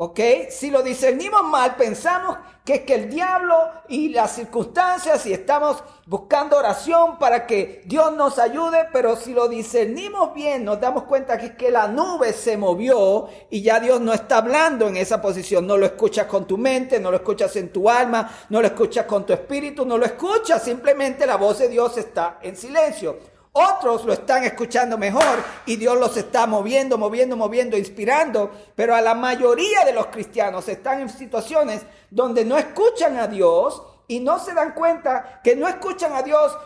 ¿ok? 0.01 0.19
Si 0.49 0.71
lo 0.71 0.81
discernimos 0.81 1.43
mal, 1.43 1.75
pensamos 1.75 2.37
que 2.63 2.75
es 2.75 2.81
que 2.83 2.95
el 2.95 3.09
diablo 3.09 3.53
y 3.89 4.07
las 4.09 4.31
circunstancias 4.31 5.25
y 5.25 5.33
estamos 5.33 5.83
buscando 6.05 6.55
oración 6.55 7.19
para 7.19 7.45
que 7.45 7.81
Dios 7.83 8.13
nos 8.13 8.39
ayude, 8.39 8.87
pero 8.93 9.17
si 9.17 9.33
lo 9.33 9.49
discernimos 9.49 10.33
bien, 10.33 10.63
nos 10.63 10.79
damos 10.79 11.03
cuenta 11.03 11.37
que 11.37 11.47
es 11.47 11.55
que 11.55 11.69
la 11.69 11.89
nube 11.89 12.31
se 12.31 12.55
movió 12.55 13.27
y 13.49 13.61
ya 13.61 13.81
Dios 13.81 13.99
no 13.99 14.13
está 14.13 14.37
hablando 14.37 14.87
en 14.87 14.95
esa 14.95 15.21
posición. 15.21 15.67
No 15.67 15.75
lo 15.75 15.85
escuchas 15.85 16.27
con 16.27 16.47
tu 16.47 16.57
mente, 16.57 16.97
no 17.01 17.11
lo 17.11 17.17
escuchas 17.17 17.53
en 17.57 17.73
tu 17.73 17.89
alma, 17.89 18.31
no 18.47 18.61
lo 18.61 18.67
escuchas 18.67 19.05
con 19.05 19.25
tu 19.25 19.33
espíritu, 19.33 19.85
no 19.85 19.97
lo 19.97 20.05
escuchas, 20.05 20.63
simplemente 20.63 21.27
la 21.27 21.35
voz 21.35 21.59
de 21.59 21.67
Dios 21.67 21.97
está 21.97 22.39
en 22.41 22.55
silencio. 22.55 23.17
Otros 23.59 24.05
lo 24.05 24.13
están 24.13 24.45
escuchando 24.45 24.97
mejor 24.97 25.43
y 25.65 25.75
Dios 25.75 25.99
los 25.99 26.15
está 26.15 26.47
moviendo, 26.47 26.97
moviendo, 26.97 27.35
moviendo, 27.35 27.77
inspirando. 27.77 28.51
Pero 28.73 28.95
a 28.95 29.01
la 29.01 29.13
mayoría 29.13 29.83
de 29.83 29.91
los 29.91 30.07
cristianos 30.07 30.69
están 30.69 31.01
en 31.01 31.09
situaciones 31.09 31.81
donde 32.09 32.45
no 32.45 32.57
escuchan 32.57 33.17
a 33.17 33.27
Dios 33.27 33.83
y 34.07 34.21
no 34.21 34.39
se 34.39 34.53
dan 34.53 34.73
cuenta 34.73 35.41
que 35.43 35.57
no 35.57 35.67
escuchan 35.67 36.13
a 36.13 36.23
Dios 36.23 36.57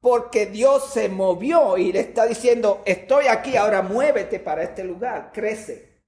porque 0.00 0.44
Dios 0.44 0.92
se 0.92 1.08
movió 1.08 1.78
y 1.78 1.90
le 1.90 2.00
está 2.00 2.26
diciendo, 2.26 2.82
estoy 2.84 3.26
aquí, 3.28 3.56
ahora 3.56 3.80
muévete 3.80 4.38
para 4.38 4.62
este 4.62 4.84
lugar, 4.84 5.30
crece. 5.32 6.02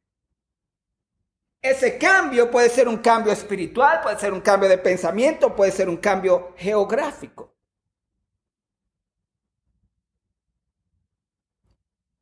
Ese 1.62 1.96
cambio 1.96 2.50
puede 2.50 2.68
ser 2.68 2.88
un 2.88 2.98
cambio 2.98 3.32
espiritual, 3.32 4.02
puede 4.02 4.18
ser 4.18 4.34
un 4.34 4.42
cambio 4.42 4.68
de 4.68 4.76
pensamiento, 4.76 5.56
puede 5.56 5.72
ser 5.72 5.88
un 5.88 5.96
cambio 5.96 6.52
geográfico. 6.56 7.55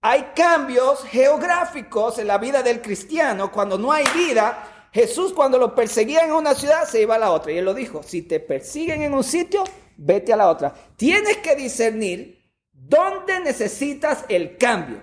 Hay 0.06 0.32
cambios 0.36 1.02
geográficos 1.04 2.18
en 2.18 2.26
la 2.26 2.36
vida 2.36 2.62
del 2.62 2.82
cristiano. 2.82 3.50
Cuando 3.50 3.78
no 3.78 3.90
hay 3.90 4.04
vida, 4.14 4.90
Jesús 4.92 5.32
cuando 5.32 5.56
lo 5.56 5.74
perseguían 5.74 6.26
en 6.26 6.32
una 6.32 6.54
ciudad 6.54 6.86
se 6.86 7.00
iba 7.00 7.14
a 7.14 7.18
la 7.18 7.30
otra. 7.30 7.52
Y 7.52 7.56
él 7.56 7.64
lo 7.64 7.72
dijo, 7.72 8.02
si 8.02 8.20
te 8.20 8.38
persiguen 8.38 9.00
en 9.00 9.14
un 9.14 9.24
sitio, 9.24 9.64
vete 9.96 10.34
a 10.34 10.36
la 10.36 10.50
otra. 10.50 10.74
Tienes 10.98 11.38
que 11.38 11.56
discernir 11.56 12.52
dónde 12.70 13.40
necesitas 13.40 14.26
el 14.28 14.58
cambio. 14.58 15.02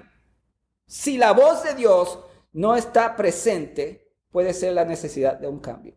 Si 0.86 1.18
la 1.18 1.32
voz 1.32 1.64
de 1.64 1.74
Dios 1.74 2.20
no 2.54 2.76
está 2.76 3.16
presente, 3.16 4.14
puede 4.30 4.54
ser 4.54 4.74
la 4.74 4.86
necesidad 4.86 5.40
de 5.40 5.48
un 5.48 5.62
cambio. 5.62 5.96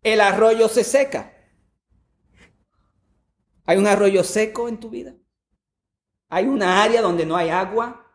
El 0.00 0.20
arroyo 0.20 0.68
se 0.68 0.84
seca. 0.84 1.34
¿Hay 3.64 3.78
un 3.78 3.88
arroyo 3.88 4.22
seco 4.22 4.68
en 4.68 4.78
tu 4.78 4.90
vida? 4.90 5.17
Hay 6.28 6.46
una 6.46 6.82
área 6.82 7.00
donde 7.00 7.24
no 7.24 7.36
hay 7.36 7.48
agua, 7.48 8.06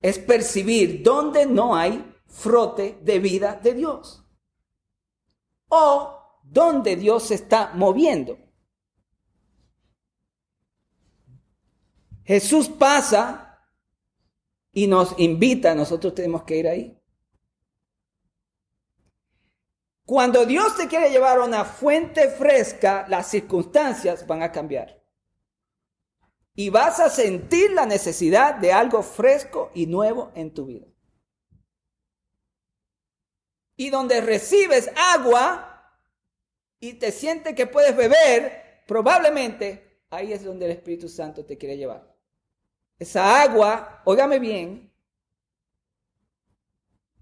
es 0.00 0.18
percibir 0.18 1.02
donde 1.02 1.46
no 1.46 1.74
hay 1.74 2.14
frote 2.26 2.98
de 3.02 3.18
vida 3.18 3.54
de 3.56 3.74
Dios. 3.74 4.24
O 5.68 6.40
donde 6.44 6.96
Dios 6.96 7.24
se 7.24 7.34
está 7.34 7.72
moviendo. 7.74 8.38
Jesús 12.24 12.68
pasa 12.68 13.66
y 14.72 14.86
nos 14.86 15.18
invita, 15.18 15.74
nosotros 15.74 16.14
tenemos 16.14 16.44
que 16.44 16.56
ir 16.58 16.68
ahí. 16.68 16.94
Cuando 20.04 20.46
Dios 20.46 20.76
te 20.76 20.88
quiere 20.88 21.10
llevar 21.10 21.38
a 21.38 21.44
una 21.44 21.64
fuente 21.64 22.30
fresca, 22.30 23.06
las 23.08 23.28
circunstancias 23.28 24.26
van 24.26 24.42
a 24.42 24.52
cambiar 24.52 24.97
y 26.58 26.70
vas 26.70 26.98
a 26.98 27.08
sentir 27.08 27.70
la 27.70 27.86
necesidad 27.86 28.56
de 28.56 28.72
algo 28.72 29.04
fresco 29.04 29.70
y 29.74 29.86
nuevo 29.86 30.32
en 30.34 30.52
tu 30.52 30.66
vida. 30.66 30.86
Y 33.76 33.90
donde 33.90 34.20
recibes 34.20 34.90
agua 34.96 35.94
y 36.80 36.94
te 36.94 37.12
sientes 37.12 37.54
que 37.54 37.68
puedes 37.68 37.96
beber, 37.96 38.82
probablemente 38.88 40.02
ahí 40.10 40.32
es 40.32 40.42
donde 40.42 40.64
el 40.64 40.72
Espíritu 40.72 41.08
Santo 41.08 41.44
te 41.44 41.56
quiere 41.56 41.76
llevar. 41.76 42.12
Esa 42.98 43.40
agua, 43.40 44.02
óigame 44.04 44.40
bien, 44.40 44.92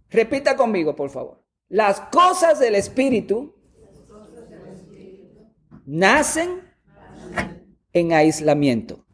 repita 0.08 0.56
conmigo, 0.56 0.96
por 0.96 1.10
favor. 1.10 1.44
Las 1.68 2.00
cosas 2.00 2.58
del 2.58 2.74
Espíritu 2.74 3.54
nacen 5.84 6.72
en 7.92 8.14
aislamiento. 8.14 9.05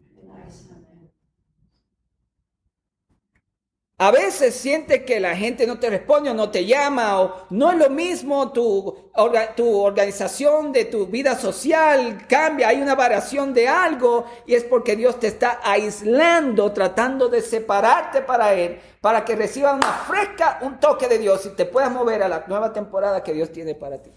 A 4.03 4.11
veces 4.11 4.57
sientes 4.57 5.05
que 5.05 5.21
la 5.21 5.37
gente 5.37 5.65
no 5.65 5.79
te 5.79 5.89
responde 5.89 6.29
o 6.29 6.35
no 6.35 6.51
te 6.51 6.67
llama 6.67 7.21
o 7.21 7.47
no 7.51 7.71
es 7.71 7.79
lo 7.79 7.89
mismo 7.89 8.51
tu, 8.51 9.13
tu 9.55 9.79
organización 9.79 10.73
de 10.73 10.87
tu 10.87 11.07
vida 11.07 11.39
social 11.39 12.27
cambia, 12.27 12.67
hay 12.67 12.83
una 12.83 12.97
variación 12.97 13.55
de 13.55 13.69
algo 13.69 14.25
y 14.45 14.57
es 14.57 14.65
porque 14.65 14.97
Dios 14.97 15.21
te 15.21 15.29
está 15.29 15.61
aislando, 15.63 16.73
tratando 16.73 17.29
de 17.29 17.43
separarte 17.43 18.23
para 18.23 18.55
Él, 18.55 18.81
para 19.01 19.25
que 19.25 19.37
reciba 19.37 19.73
una 19.73 19.93
fresca, 19.93 20.59
un 20.63 20.81
toque 20.81 21.07
de 21.07 21.19
Dios 21.19 21.47
y 21.47 21.51
te 21.51 21.65
puedas 21.65 21.93
mover 21.93 22.25
a 22.25 22.29
la 22.29 22.45
nueva 22.49 22.73
temporada 22.73 23.23
que 23.23 23.33
Dios 23.33 23.53
tiene 23.53 23.77
para 23.77 24.03
ti. 24.03 24.11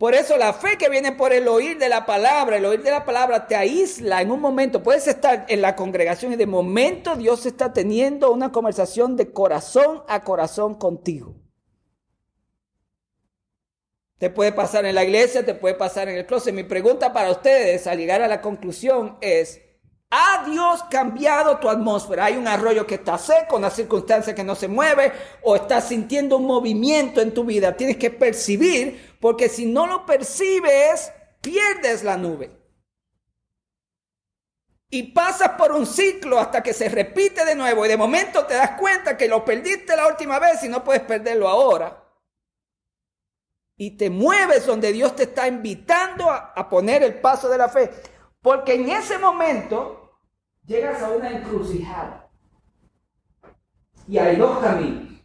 Por 0.00 0.14
eso 0.14 0.38
la 0.38 0.54
fe 0.54 0.78
que 0.78 0.88
viene 0.88 1.12
por 1.12 1.30
el 1.34 1.46
oír 1.46 1.76
de 1.76 1.90
la 1.90 2.06
palabra, 2.06 2.56
el 2.56 2.64
oír 2.64 2.82
de 2.82 2.90
la 2.90 3.04
palabra 3.04 3.46
te 3.46 3.54
aísla 3.54 4.22
en 4.22 4.30
un 4.30 4.40
momento. 4.40 4.82
Puedes 4.82 5.06
estar 5.06 5.44
en 5.46 5.60
la 5.60 5.76
congregación 5.76 6.32
y 6.32 6.36
de 6.36 6.46
momento 6.46 7.16
Dios 7.16 7.44
está 7.44 7.74
teniendo 7.74 8.32
una 8.32 8.50
conversación 8.50 9.14
de 9.14 9.30
corazón 9.30 10.02
a 10.08 10.22
corazón 10.22 10.76
contigo. 10.76 11.36
Te 14.16 14.30
puede 14.30 14.52
pasar 14.52 14.86
en 14.86 14.94
la 14.94 15.04
iglesia, 15.04 15.44
te 15.44 15.54
puede 15.54 15.74
pasar 15.74 16.08
en 16.08 16.16
el 16.16 16.24
closet. 16.24 16.54
Mi 16.54 16.64
pregunta 16.64 17.12
para 17.12 17.30
ustedes 17.30 17.86
al 17.86 17.98
llegar 17.98 18.22
a 18.22 18.28
la 18.28 18.40
conclusión 18.40 19.18
es, 19.20 19.60
¿Ha 20.12 20.44
Dios 20.44 20.82
cambiado 20.90 21.58
tu 21.58 21.68
atmósfera? 21.68 22.24
Hay 22.24 22.36
un 22.36 22.48
arroyo 22.48 22.84
que 22.84 22.96
está 22.96 23.16
seco, 23.16 23.56
una 23.56 23.70
circunstancia 23.70 24.34
que 24.34 24.42
no 24.42 24.56
se 24.56 24.66
mueve, 24.66 25.12
o 25.42 25.54
estás 25.54 25.86
sintiendo 25.86 26.38
un 26.38 26.46
movimiento 26.46 27.20
en 27.20 27.32
tu 27.32 27.44
vida. 27.44 27.76
Tienes 27.76 27.96
que 27.96 28.10
percibir, 28.10 29.09
porque 29.20 29.48
si 29.48 29.66
no 29.66 29.86
lo 29.86 30.06
percibes, 30.06 31.12
pierdes 31.40 32.02
la 32.02 32.16
nube. 32.16 32.56
Y 34.88 35.12
pasas 35.12 35.50
por 35.50 35.70
un 35.72 35.86
ciclo 35.86 36.40
hasta 36.40 36.62
que 36.62 36.72
se 36.72 36.88
repite 36.88 37.44
de 37.44 37.54
nuevo 37.54 37.84
y 37.84 37.88
de 37.88 37.96
momento 37.96 38.44
te 38.44 38.54
das 38.54 38.72
cuenta 38.72 39.16
que 39.16 39.28
lo 39.28 39.44
perdiste 39.44 39.94
la 39.94 40.08
última 40.08 40.40
vez 40.40 40.64
y 40.64 40.68
no 40.68 40.82
puedes 40.82 41.02
perderlo 41.02 41.48
ahora. 41.48 42.02
Y 43.76 43.96
te 43.96 44.10
mueves 44.10 44.66
donde 44.66 44.92
Dios 44.92 45.14
te 45.14 45.24
está 45.24 45.46
invitando 45.46 46.28
a, 46.28 46.52
a 46.56 46.68
poner 46.68 47.02
el 47.02 47.20
paso 47.20 47.48
de 47.48 47.58
la 47.58 47.68
fe. 47.68 47.90
Porque 48.42 48.74
en 48.74 48.90
ese 48.90 49.16
momento 49.18 50.18
llegas 50.66 51.02
a 51.02 51.10
una 51.10 51.30
encrucijada. 51.30 52.28
Y 54.08 54.18
hay 54.18 54.36
dos 54.36 54.58
caminos. 54.58 55.19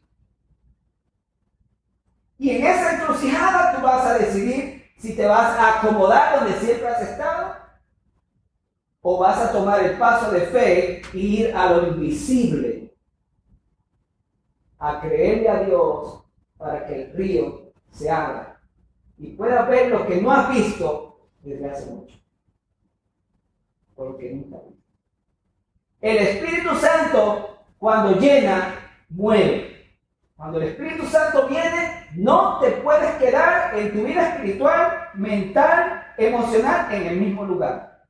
Y 2.38 2.50
en 2.52 2.65
esa 2.65 2.95
encrucijada 2.95 3.76
tú 3.76 3.82
vas 3.82 4.06
a 4.06 4.17
decidir 4.17 4.91
si 4.98 5.15
te 5.15 5.26
vas 5.26 5.58
a 5.58 5.80
acomodar 5.80 6.39
donde 6.39 6.60
siempre 6.60 6.88
has 6.88 7.02
estado 7.02 7.56
o 9.02 9.19
vas 9.19 9.38
a 9.38 9.52
tomar 9.52 9.84
el 9.84 9.98
paso 9.98 10.32
de 10.32 10.41
fe 10.41 11.02
e 11.13 11.17
ir 11.17 11.56
a 11.56 11.71
lo 11.71 11.88
invisible, 11.88 12.93
a 14.80 15.00
creerle 15.00 15.50
a 15.50 15.63
Dios 15.63 16.24
para 16.58 16.86
que 16.88 17.04
el 17.04 17.13
río 17.13 17.71
se 17.91 18.10
abra 18.10 18.60
y 19.17 19.32
pueda 19.32 19.63
ver 19.63 19.91
lo 19.91 20.06
que 20.08 20.21
no 20.21 20.32
has 20.32 20.54
visto 20.54 21.30
desde 21.41 21.69
hace 21.69 21.86
mucho, 21.86 22.17
porque 23.95 24.32
nunca 24.32 24.58
visto. 24.67 24.84
El 26.02 26.17
Espíritu 26.17 26.76
Santo, 26.76 27.65
cuando 27.78 28.19
llena, 28.19 28.76
mueve. 29.10 29.74
Cuando 30.36 30.60
el 30.60 30.67
Espíritu 30.67 31.06
Santo 31.06 31.48
viene, 31.48 32.10
no 32.15 32.60
te 32.60 32.71
puedes 32.71 33.12
quedar 33.15 33.78
en 33.78 33.93
tu 33.93 34.04
vida 34.04 34.30
espiritual, 34.30 35.10
mental, 35.13 36.13
emocional 36.17 36.93
en 36.93 37.08
el 37.08 37.17
mismo 37.17 37.45
lugar. 37.45 38.04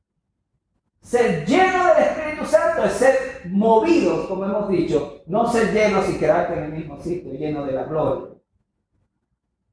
Ser 1.02 1.46
lleno 1.46 1.86
del 1.94 2.04
Espíritu 2.04 2.46
Santo 2.46 2.84
es 2.84 2.94
ser 2.94 3.42
movidos, 3.46 4.26
como 4.28 4.46
hemos 4.46 4.68
dicho, 4.70 5.22
no 5.28 5.46
ser 5.52 5.72
llenos 5.72 6.10
y 6.10 6.18
quedarte 6.18 6.54
en 6.54 6.64
el 6.64 6.72
mismo 6.72 7.00
sitio, 7.00 7.32
lleno 7.34 7.64
de 7.64 7.74
la 7.74 7.84
gloria. 7.84 8.36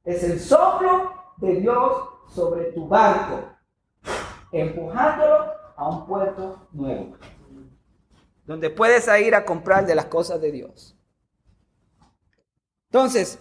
Es 0.04 0.22
el 0.22 0.38
soplo 0.38 1.10
de 1.38 1.56
Dios 1.56 1.92
sobre 2.28 2.64
tu 2.72 2.86
barco, 2.86 3.44
empujándolo 4.52 5.52
a 5.74 5.88
un 5.88 6.06
puerto 6.06 6.68
nuevo 6.72 7.16
donde 8.44 8.70
puedes 8.70 9.08
ir 9.20 9.34
a 9.34 9.44
comprar 9.44 9.86
de 9.86 9.94
las 9.94 10.06
cosas 10.06 10.40
de 10.40 10.52
Dios. 10.52 10.96
Entonces, 12.92 13.38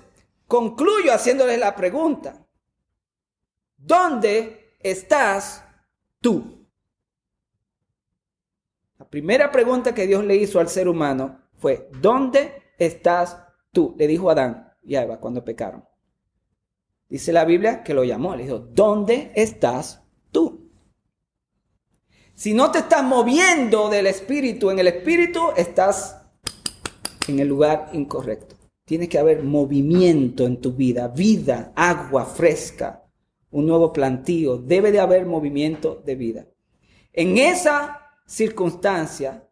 concluyo 0.48 1.12
haciéndoles 1.12 1.60
la 1.60 1.76
pregunta, 1.76 2.48
¿dónde 3.76 4.78
estás 4.80 5.62
tú? 6.22 6.70
La 8.98 9.10
primera 9.10 9.52
pregunta 9.52 9.94
que 9.94 10.08
Dios 10.08 10.24
le 10.24 10.38
hizo 10.38 10.62
al 10.62 10.70
ser 10.70 10.88
humano 10.88 11.50
fue, 11.58 11.90
¿dónde 12.00 12.64
estás 12.78 13.44
tú? 13.74 13.94
Le 13.98 14.08
dijo 14.08 14.30
Adán 14.30 14.74
y 14.84 14.96
a 14.96 15.04
Eva 15.04 15.20
cuando 15.20 15.44
pecaron. 15.44 15.84
Dice 17.10 17.34
la 17.34 17.44
Biblia 17.44 17.84
que 17.84 17.94
lo 17.94 18.06
llamó, 18.06 18.38
le 18.38 18.44
dijo, 18.44 18.60
¿dónde 18.60 19.34
estás 19.36 20.02
tú? 20.32 20.72
Si 22.36 22.54
no 22.54 22.72
te 22.72 22.80
estás 22.80 23.04
moviendo 23.04 23.90
del 23.90 24.08
espíritu 24.08 24.72
en 24.72 24.80
el 24.80 24.88
espíritu, 24.88 25.50
estás 25.58 26.22
en 27.28 27.40
el 27.40 27.50
lugar 27.50 27.90
incorrecto. 27.92 28.61
Tiene 28.92 29.08
que 29.08 29.20
haber 29.20 29.42
movimiento 29.42 30.46
en 30.46 30.60
tu 30.60 30.74
vida, 30.74 31.08
vida, 31.08 31.72
agua 31.78 32.26
fresca, 32.26 33.06
un 33.50 33.66
nuevo 33.66 33.94
plantío. 33.94 34.58
Debe 34.58 34.92
de 34.92 35.00
haber 35.00 35.26
movimiento 35.26 36.04
de 36.06 36.16
vida. 36.16 36.48
En 37.14 37.38
esa 37.38 38.02
circunstancia, 38.28 39.50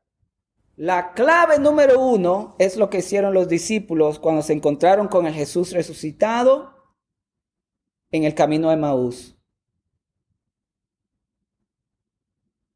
la 0.76 1.14
clave 1.14 1.58
número 1.58 2.02
uno 2.02 2.58
es 2.60 2.76
lo 2.76 2.90
que 2.90 2.98
hicieron 2.98 3.34
los 3.34 3.48
discípulos 3.48 4.20
cuando 4.20 4.42
se 4.42 4.52
encontraron 4.52 5.08
con 5.08 5.26
el 5.26 5.34
Jesús 5.34 5.72
resucitado 5.72 6.74
en 8.12 8.26
el 8.26 8.36
camino 8.36 8.70
de 8.70 8.76
Maús. 8.76 9.38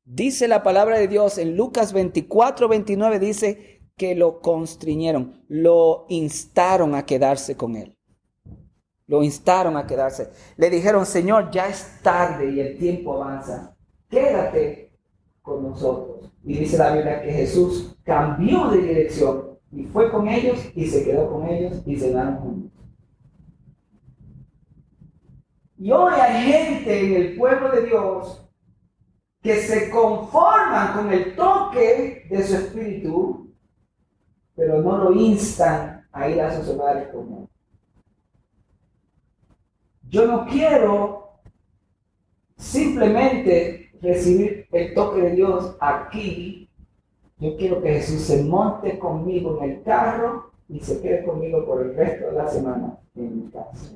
Dice 0.06 0.48
la 0.48 0.64
palabra 0.64 0.98
de 0.98 1.10
Dios 1.10 1.38
en 1.38 1.58
Lucas 1.58 1.92
24, 1.92 2.70
29, 2.70 3.20
dice 3.20 3.83
que 3.96 4.16
lo 4.16 4.42
constriñeron, 4.42 5.44
lo 5.48 6.06
instaron 6.10 6.96
a 6.96 7.06
quedarse 7.06 7.56
con 7.56 7.76
él. 7.76 7.98
Lo 9.08 9.22
instaron 9.22 9.78
a 9.78 9.86
quedarse. 9.86 10.32
Le 10.58 10.70
dijeron, 10.70 11.06
Señor, 11.06 11.52
ya 11.52 11.68
es 11.68 12.00
tarde 12.02 12.50
y 12.50 12.60
el 12.60 12.78
tiempo 12.78 13.22
avanza. 13.22 13.76
Quédate 14.10 14.92
con 15.42 15.64
nosotros. 15.64 16.32
Y 16.44 16.58
dice 16.58 16.78
la 16.78 16.94
Biblia 16.94 17.22
que 17.22 17.32
Jesús 17.32 17.96
cambió 18.04 18.70
de 18.70 18.80
dirección 18.80 19.60
y 19.72 19.84
fue 19.86 20.12
con 20.12 20.28
ellos 20.28 20.60
y 20.76 20.86
se 20.88 21.04
quedó 21.04 21.32
con 21.32 21.48
ellos 21.48 21.82
y 21.86 21.96
se 21.96 22.10
cenaron 22.10 22.38
juntos. 22.38 22.72
Y 25.78 25.92
hoy 25.92 26.14
hay 26.14 26.52
gente 26.52 27.06
en 27.06 27.14
el 27.14 27.38
pueblo 27.38 27.72
de 27.72 27.86
Dios 27.88 28.50
que 29.42 29.58
se 29.58 29.90
conforman 29.90 30.94
con 30.94 31.12
el 31.12 31.36
toque 31.36 32.26
de 32.30 32.44
su 32.44 32.56
espíritu, 32.56 33.43
pero 34.56 34.82
no 34.82 34.98
lo 34.98 35.14
instan 35.14 36.06
a 36.12 36.30
ir 36.30 36.42
a 36.42 36.56
sus 36.56 36.70
hogares 36.70 37.08
él. 37.14 37.48
Yo 40.10 40.28
no 40.28 40.46
quiero 40.46 41.40
simplemente 42.56 43.92
recibir 44.02 44.68
el 44.72 44.94
toque 44.94 45.22
de 45.22 45.32
Dios 45.32 45.76
aquí. 45.80 46.70
Yo 47.40 47.58
quiero 47.58 47.82
que 47.82 47.94
Jesús 47.94 48.22
se 48.22 48.44
monte 48.44 49.00
conmigo 49.00 49.58
en 49.62 49.72
el 49.72 49.84
carro 49.84 50.52
y 50.70 50.80
se 50.80 51.02
quede 51.02 51.26
conmigo 51.26 51.66
por 51.66 51.82
el 51.82 51.96
resto 51.96 52.28
de 52.28 52.34
la 52.34 52.48
semana 52.48 53.00
en 53.16 53.44
mi 53.46 53.52
casa. 53.52 53.92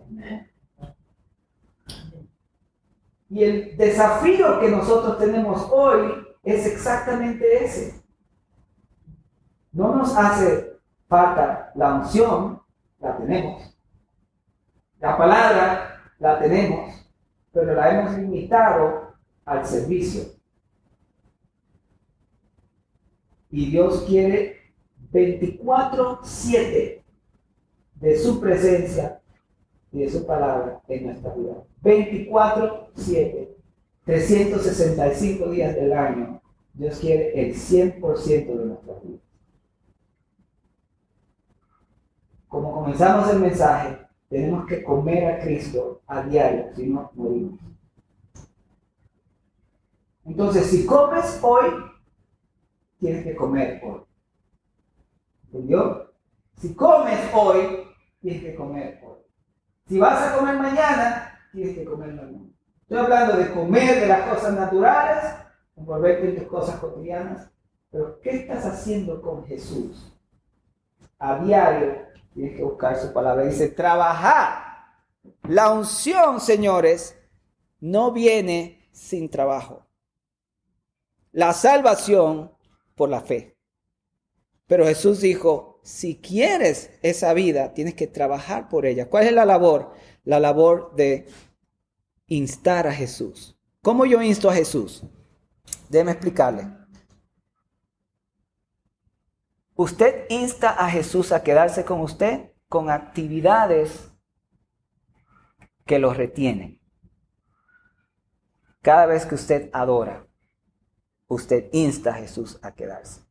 Y 3.29 3.43
el 3.43 3.77
desafío 3.77 4.59
que 4.59 4.69
nosotros 4.69 5.19
tenemos 5.19 5.69
hoy 5.71 6.13
es 6.43 6.65
exactamente 6.65 7.65
ese. 7.65 8.06
No 9.77 9.95
nos 9.95 10.17
hace 10.17 10.79
falta 11.07 11.71
la 11.75 11.93
unción, 11.93 12.59
la 12.99 13.15
tenemos. 13.15 13.77
La 14.99 15.15
palabra 15.15 16.01
la 16.17 16.39
tenemos, 16.39 16.95
pero 17.53 17.75
la 17.75 17.91
hemos 17.91 18.17
limitado 18.17 19.13
al 19.45 19.63
servicio. 19.67 20.23
Y 23.51 23.69
Dios 23.69 24.03
quiere 24.07 24.57
24-7 25.11 27.03
de 27.97 28.17
su 28.17 28.39
presencia 28.39 29.21
y 29.91 29.99
de 29.99 30.09
su 30.09 30.25
palabra 30.25 30.81
en 30.87 31.05
nuestra 31.05 31.35
vida. 31.35 31.53
24, 31.83 32.93
7, 32.95 33.55
365 34.05 35.51
días 35.51 35.75
del 35.75 35.93
año, 35.93 36.41
Dios 36.73 36.97
quiere 36.97 37.39
el 37.39 37.53
100% 37.53 38.57
de 38.57 38.65
nuestra 38.65 38.95
vida. 39.03 39.16
Como 42.57 42.73
comenzamos 42.73 43.29
el 43.29 43.39
mensaje, 43.39 43.99
tenemos 44.29 44.65
que 44.65 44.83
comer 44.83 45.31
a 45.31 45.39
Cristo 45.41 46.01
a 46.07 46.23
diario, 46.23 46.73
si 46.75 46.87
no 46.87 47.11
morimos. 47.13 47.59
Entonces, 50.25 50.65
si 50.65 50.83
comes 50.87 51.39
hoy, 51.43 51.67
tienes 52.97 53.23
que 53.23 53.35
comer 53.35 53.79
hoy. 53.85 54.01
¿Entendió? 55.45 56.11
Si 56.55 56.73
comes 56.73 57.19
hoy, 57.31 57.85
tienes 58.21 58.41
que 58.41 58.55
comer 58.55 59.03
hoy. 59.05 59.19
Si 59.85 59.99
vas 59.99 60.19
a 60.19 60.37
comer 60.39 60.57
mañana, 60.57 61.39
tienes 61.51 61.75
que 61.75 61.85
comer 61.85 62.11
mañana. 62.11 62.49
Estoy 62.81 62.97
hablando 62.97 63.37
de 63.37 63.51
comer 63.51 63.99
de 63.99 64.07
las 64.07 64.33
cosas 64.33 64.55
naturales, 64.55 65.25
envolverte 65.75 66.29
en 66.29 66.37
tus 66.37 66.47
cosas 66.47 66.77
cotidianas, 66.77 67.51
pero 67.91 68.19
¿qué 68.19 68.31
estás 68.31 68.65
haciendo 68.65 69.21
con 69.21 69.45
Jesús? 69.45 70.11
A 71.19 71.37
diario 71.37 72.06
tienes 72.37 72.55
que 72.55 72.63
buscar 72.63 73.01
su 73.01 73.11
palabra. 73.11 73.45
Dice, 73.45 73.69
trabajar. 73.69 74.63
La 75.49 75.71
unción, 75.71 76.39
señores, 76.39 77.17
no 77.79 78.11
viene 78.11 78.87
sin 78.91 79.27
trabajo. 79.27 79.87
La 81.31 81.53
salvación 81.53 82.51
por 82.93 83.09
la 83.09 83.21
fe. 83.21 83.57
Pero 84.67 84.85
Jesús 84.85 85.21
dijo, 85.21 85.81
si 85.83 86.21
quieres 86.21 86.91
esa 87.01 87.33
vida, 87.33 87.73
tienes 87.73 87.95
que 87.95 88.05
trabajar 88.05 88.69
por 88.69 88.85
ella. 88.85 89.09
¿Cuál 89.09 89.25
es 89.25 89.33
la 89.33 89.45
labor? 89.45 89.93
La 90.23 90.39
labor 90.39 90.93
de 90.95 91.25
instar 92.27 92.85
a 92.85 92.93
Jesús. 92.93 93.57
¿Cómo 93.81 94.05
yo 94.05 94.21
insto 94.21 94.47
a 94.47 94.53
Jesús? 94.53 95.03
Déjeme 95.89 96.11
explicarle. 96.11 96.76
Usted 99.77 100.25
insta 100.29 100.71
a 100.71 100.89
Jesús 100.89 101.31
a 101.31 101.43
quedarse 101.43 101.85
con 101.85 102.01
usted 102.01 102.51
con 102.67 102.89
actividades 102.89 104.11
que 105.85 105.99
lo 105.99 106.15
retienen. 106.15 106.81
Cada 108.81 109.05
vez 109.05 109.27
que 109.27 109.35
usted 109.35 109.69
adora, 109.73 110.25
usted 111.27 111.69
insta 111.73 112.09
a 112.09 112.15
Jesús 112.15 112.59
a 112.63 112.73
quedarse. 112.73 113.21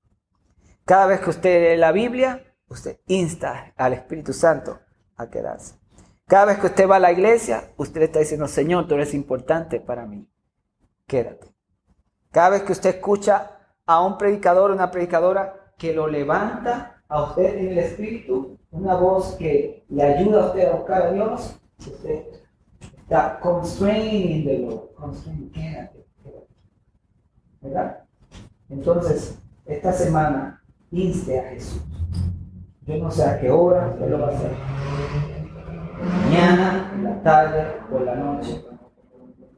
Cada 0.84 1.06
vez 1.06 1.20
que 1.20 1.30
usted 1.30 1.72
lee 1.72 1.80
la 1.80 1.90
Biblia, 1.90 2.54
usted 2.68 3.00
insta 3.08 3.74
al 3.76 3.94
Espíritu 3.94 4.32
Santo 4.32 4.78
a 5.16 5.28
quedarse. 5.28 5.74
Cada 6.28 6.44
vez 6.44 6.58
que 6.60 6.66
usted 6.66 6.88
va 6.88 6.96
a 6.96 7.00
la 7.00 7.10
iglesia, 7.10 7.72
usted 7.76 7.98
le 7.98 8.06
está 8.06 8.20
diciendo, 8.20 8.46
Señor, 8.46 8.86
tú 8.86 8.94
eres 8.94 9.14
importante 9.14 9.80
para 9.80 10.06
mí. 10.06 10.30
Quédate. 11.08 11.52
Cada 12.30 12.50
vez 12.50 12.62
que 12.62 12.72
usted 12.72 12.94
escucha 12.94 13.74
a 13.84 14.00
un 14.00 14.16
predicador 14.16 14.70
una 14.70 14.92
predicadora 14.92 15.65
que 15.78 15.92
lo 15.94 16.06
levanta 16.06 17.02
a 17.08 17.24
usted 17.24 17.58
en 17.58 17.68
el 17.68 17.78
espíritu, 17.78 18.58
una 18.70 18.94
voz 18.96 19.34
que 19.34 19.84
le 19.88 20.02
ayuda 20.02 20.44
a 20.44 20.46
usted 20.46 20.68
a 20.68 20.76
buscar 20.76 21.02
a 21.02 21.12
Dios, 21.12 21.56
usted 21.78 22.24
está 22.98 23.38
constraining 23.40 24.44
the 24.44 24.66
quédate, 25.52 26.06
quédate. 26.22 26.48
¿Verdad? 27.60 28.04
Entonces, 28.68 29.38
esta 29.64 29.92
semana, 29.92 30.62
inste 30.90 31.38
a 31.38 31.50
Jesús. 31.50 31.82
Yo 32.86 32.96
no 32.98 33.10
sé 33.10 33.24
a 33.24 33.40
qué 33.40 33.50
hora 33.50 33.88
usted 33.88 34.08
lo 34.08 34.20
va 34.20 34.28
a 34.28 34.30
hacer 34.30 34.52
mañana, 36.06 36.92
en 36.94 37.04
la 37.04 37.22
tarde 37.22 37.64
o 37.92 37.98
en 37.98 38.06
la 38.06 38.14
noche. 38.14 38.64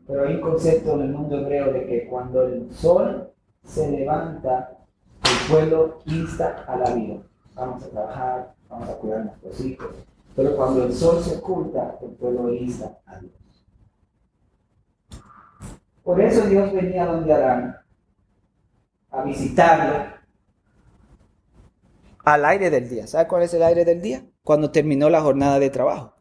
Pero 0.07 0.27
hay 0.27 0.35
un 0.37 0.41
concepto 0.41 0.95
en 0.95 1.03
el 1.03 1.09
mundo 1.11 1.39
hebreo 1.39 1.73
de 1.73 1.87
que 1.87 2.07
cuando 2.07 2.43
el 2.43 2.73
sol 2.73 3.31
se 3.63 3.91
levanta, 3.91 4.78
pueblo 5.49 6.03
insta 6.07 6.65
a 6.67 6.77
la 6.77 6.95
vida. 6.95 7.23
Vamos 7.55 7.83
a 7.83 7.89
trabajar, 7.89 8.55
vamos 8.69 8.89
a 8.89 8.95
cuidar 8.95 9.21
a 9.21 9.25
nuestros 9.25 9.61
hijos. 9.61 9.89
Pero 10.37 10.57
cuando 10.57 10.85
el 10.85 10.95
sol 10.95 11.23
se 11.23 11.37
oculta, 11.37 11.99
el 12.03 12.11
pueblo 12.11 12.53
insta 12.53 12.99
a 13.07 13.19
Dios. 13.19 13.33
Por 16.05 16.21
eso 16.21 16.47
Dios 16.47 16.73
venía 16.73 17.07
donde 17.07 17.33
Adán 17.33 17.77
a 19.11 19.23
visitarlo 19.23 20.19
al 22.25 22.45
aire 22.45 22.71
del 22.71 22.89
día. 22.89 23.07
¿Sabe 23.07 23.27
cuál 23.27 23.43
es 23.43 23.55
el 23.55 23.63
aire 23.63 23.85
del 23.85 24.03
día? 24.03 24.25
Cuando 24.43 24.71
terminó 24.71 25.11
la 25.11 25.21
jornada 25.21 25.59
de 25.59 25.71
trabajo. 25.71 26.15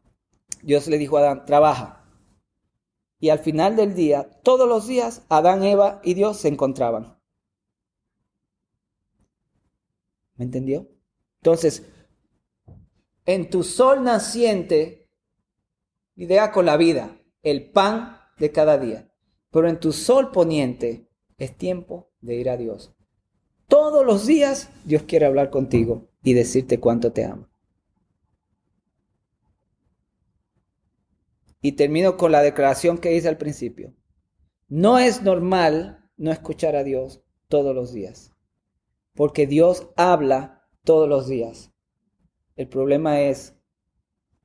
Dios 0.64 0.88
le 0.88 0.98
dijo 0.98 1.18
a 1.18 1.22
Adán, 1.22 1.46
trabaja. 1.46 2.06
Y 3.20 3.30
al 3.30 3.40
final 3.40 3.76
del 3.76 3.94
día, 3.94 4.30
todos 4.44 4.68
los 4.68 4.88
días, 4.88 5.26
Adán, 5.30 5.64
Eva 5.64 6.00
y 6.04 6.14
Dios 6.14 6.38
se 6.38 6.48
encontraban. 6.48 7.17
¿Me 10.38 10.46
entendió? 10.46 10.90
Entonces, 11.42 11.84
en 13.26 13.50
tu 13.50 13.64
sol 13.64 14.04
naciente, 14.04 15.10
idea 16.16 16.52
con 16.52 16.66
la 16.66 16.78
vida, 16.78 17.20
el 17.44 17.72
pan 17.72 18.20
de 18.40 18.52
cada 18.52 18.78
día. 18.78 19.12
Pero 19.52 19.68
en 19.68 19.80
tu 19.80 19.92
sol 19.92 20.32
poniente 20.32 21.10
es 21.38 21.58
tiempo 21.58 22.12
de 22.22 22.36
ir 22.36 22.50
a 22.50 22.58
Dios. 22.58 22.94
Todos 23.68 24.06
los 24.06 24.26
días 24.26 24.70
Dios 24.86 25.04
quiere 25.04 25.26
hablar 25.26 25.50
contigo 25.50 26.10
y 26.24 26.34
decirte 26.34 26.80
cuánto 26.80 27.12
te 27.12 27.26
ama. 27.26 27.50
Y 31.62 31.74
termino 31.74 32.18
con 32.18 32.32
la 32.32 32.42
declaración 32.42 32.98
que 32.98 33.16
hice 33.16 33.28
al 33.28 33.38
principio. 33.38 33.94
No 34.68 35.00
es 35.00 35.22
normal 35.22 36.10
no 36.18 36.32
escuchar 36.32 36.76
a 36.76 36.84
Dios 36.84 37.24
todos 37.48 37.76
los 37.76 37.94
días, 37.94 38.34
porque 39.18 39.48
Dios 39.48 39.90
habla 39.98 40.64
todos 40.86 41.10
los 41.10 41.28
días. 41.28 41.74
El 42.56 42.70
problema 42.70 43.20
es 43.20 43.56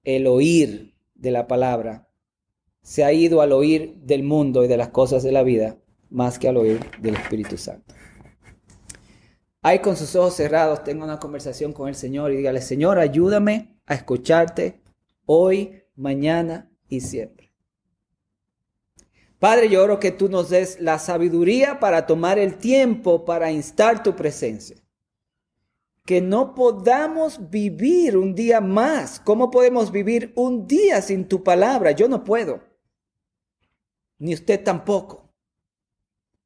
el 0.03 0.27
oír 0.27 0.97
de 1.15 1.31
la 1.31 1.47
palabra. 1.47 2.09
Se 2.81 3.05
ha 3.05 3.13
ido 3.13 3.43
al 3.43 3.53
oír 3.53 3.99
del 3.99 4.25
mundo 4.25 4.65
y 4.65 4.69
de 4.69 4.79
las 4.79 4.89
cosas 4.89 5.23
de 5.23 5.31
la 5.31 5.43
vida 5.43 5.79
más 6.09 6.39
que 6.39 6.49
al 6.49 6.57
oír 6.57 6.81
del 7.01 7.15
Espíritu 7.15 7.59
Santo. 7.59 7.95
Ahí 9.61 9.79
con 9.79 9.97
sus 9.97 10.17
ojos 10.17 10.35
cerrados 10.35 10.83
tenga 10.83 11.05
una 11.05 11.21
conversación 11.21 11.73
con 11.73 11.89
el 11.89 11.95
Señor 11.95 12.33
y 12.33 12.39
dígale, 12.39 12.63
Señor, 12.63 12.99
ayúdame 12.99 13.79
a 13.87 13.95
escucharte 13.95 14.83
hoy, 15.27 15.85
mañana 15.95 16.73
y 16.89 17.03
siempre. 17.03 17.52
Padre, 19.43 19.69
yo 19.69 19.83
oro 19.83 19.99
que 19.99 20.13
tú 20.13 20.29
nos 20.29 20.51
des 20.51 20.81
la 20.81 21.01
sabiduría 21.01 21.81
para 21.81 22.07
tomar 22.07 22.39
el 22.39 22.59
tiempo 22.59 23.25
para 23.25 23.51
instar 23.51 24.01
tu 24.01 24.15
presencia. 24.15 24.77
Que 26.07 26.21
no 26.21 26.55
podamos 26.55 27.51
vivir 27.51 28.17
un 28.17 28.37
día 28.37 28.61
más. 28.61 29.19
¿Cómo 29.19 29.51
podemos 29.51 29.91
vivir 29.91 30.33
un 30.37 30.69
día 30.69 31.03
sin 31.03 31.27
tu 31.27 31.43
palabra? 31.43 31.91
Yo 31.91 32.07
no 32.07 32.23
puedo. 32.23 32.61
Ni 34.21 34.33
usted 34.33 34.63
tampoco. 34.63 35.29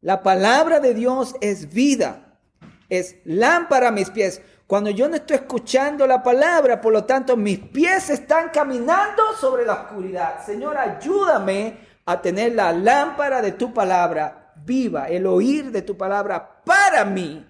La 0.00 0.22
palabra 0.22 0.80
de 0.80 0.94
Dios 0.94 1.35
es 1.42 1.74
vida. 1.74 2.40
Es 2.88 3.16
lámpara 3.26 3.88
a 3.88 3.92
mis 3.92 4.09
pies. 4.09 4.40
Cuando 4.66 4.88
yo 4.88 5.06
no 5.06 5.16
estoy 5.16 5.37
escuchando 5.37 6.06
la 6.06 6.22
palabra, 6.22 6.80
por 6.80 6.94
lo 6.94 7.04
tanto 7.04 7.37
mis 7.37 7.59
pies 7.59 8.09
están 8.09 8.48
caminando 8.48 9.22
sobre 9.38 9.66
la 9.66 9.82
oscuridad. 9.82 10.42
Señor, 10.46 10.78
ayúdame 10.78 11.86
a 12.06 12.22
tener 12.22 12.54
la 12.54 12.72
lámpara 12.72 13.42
de 13.42 13.52
tu 13.52 13.74
palabra 13.74 14.54
viva, 14.64 15.08
el 15.08 15.26
oír 15.26 15.70
de 15.70 15.82
tu 15.82 15.96
palabra 15.96 16.62
para 16.64 17.04
mí, 17.04 17.44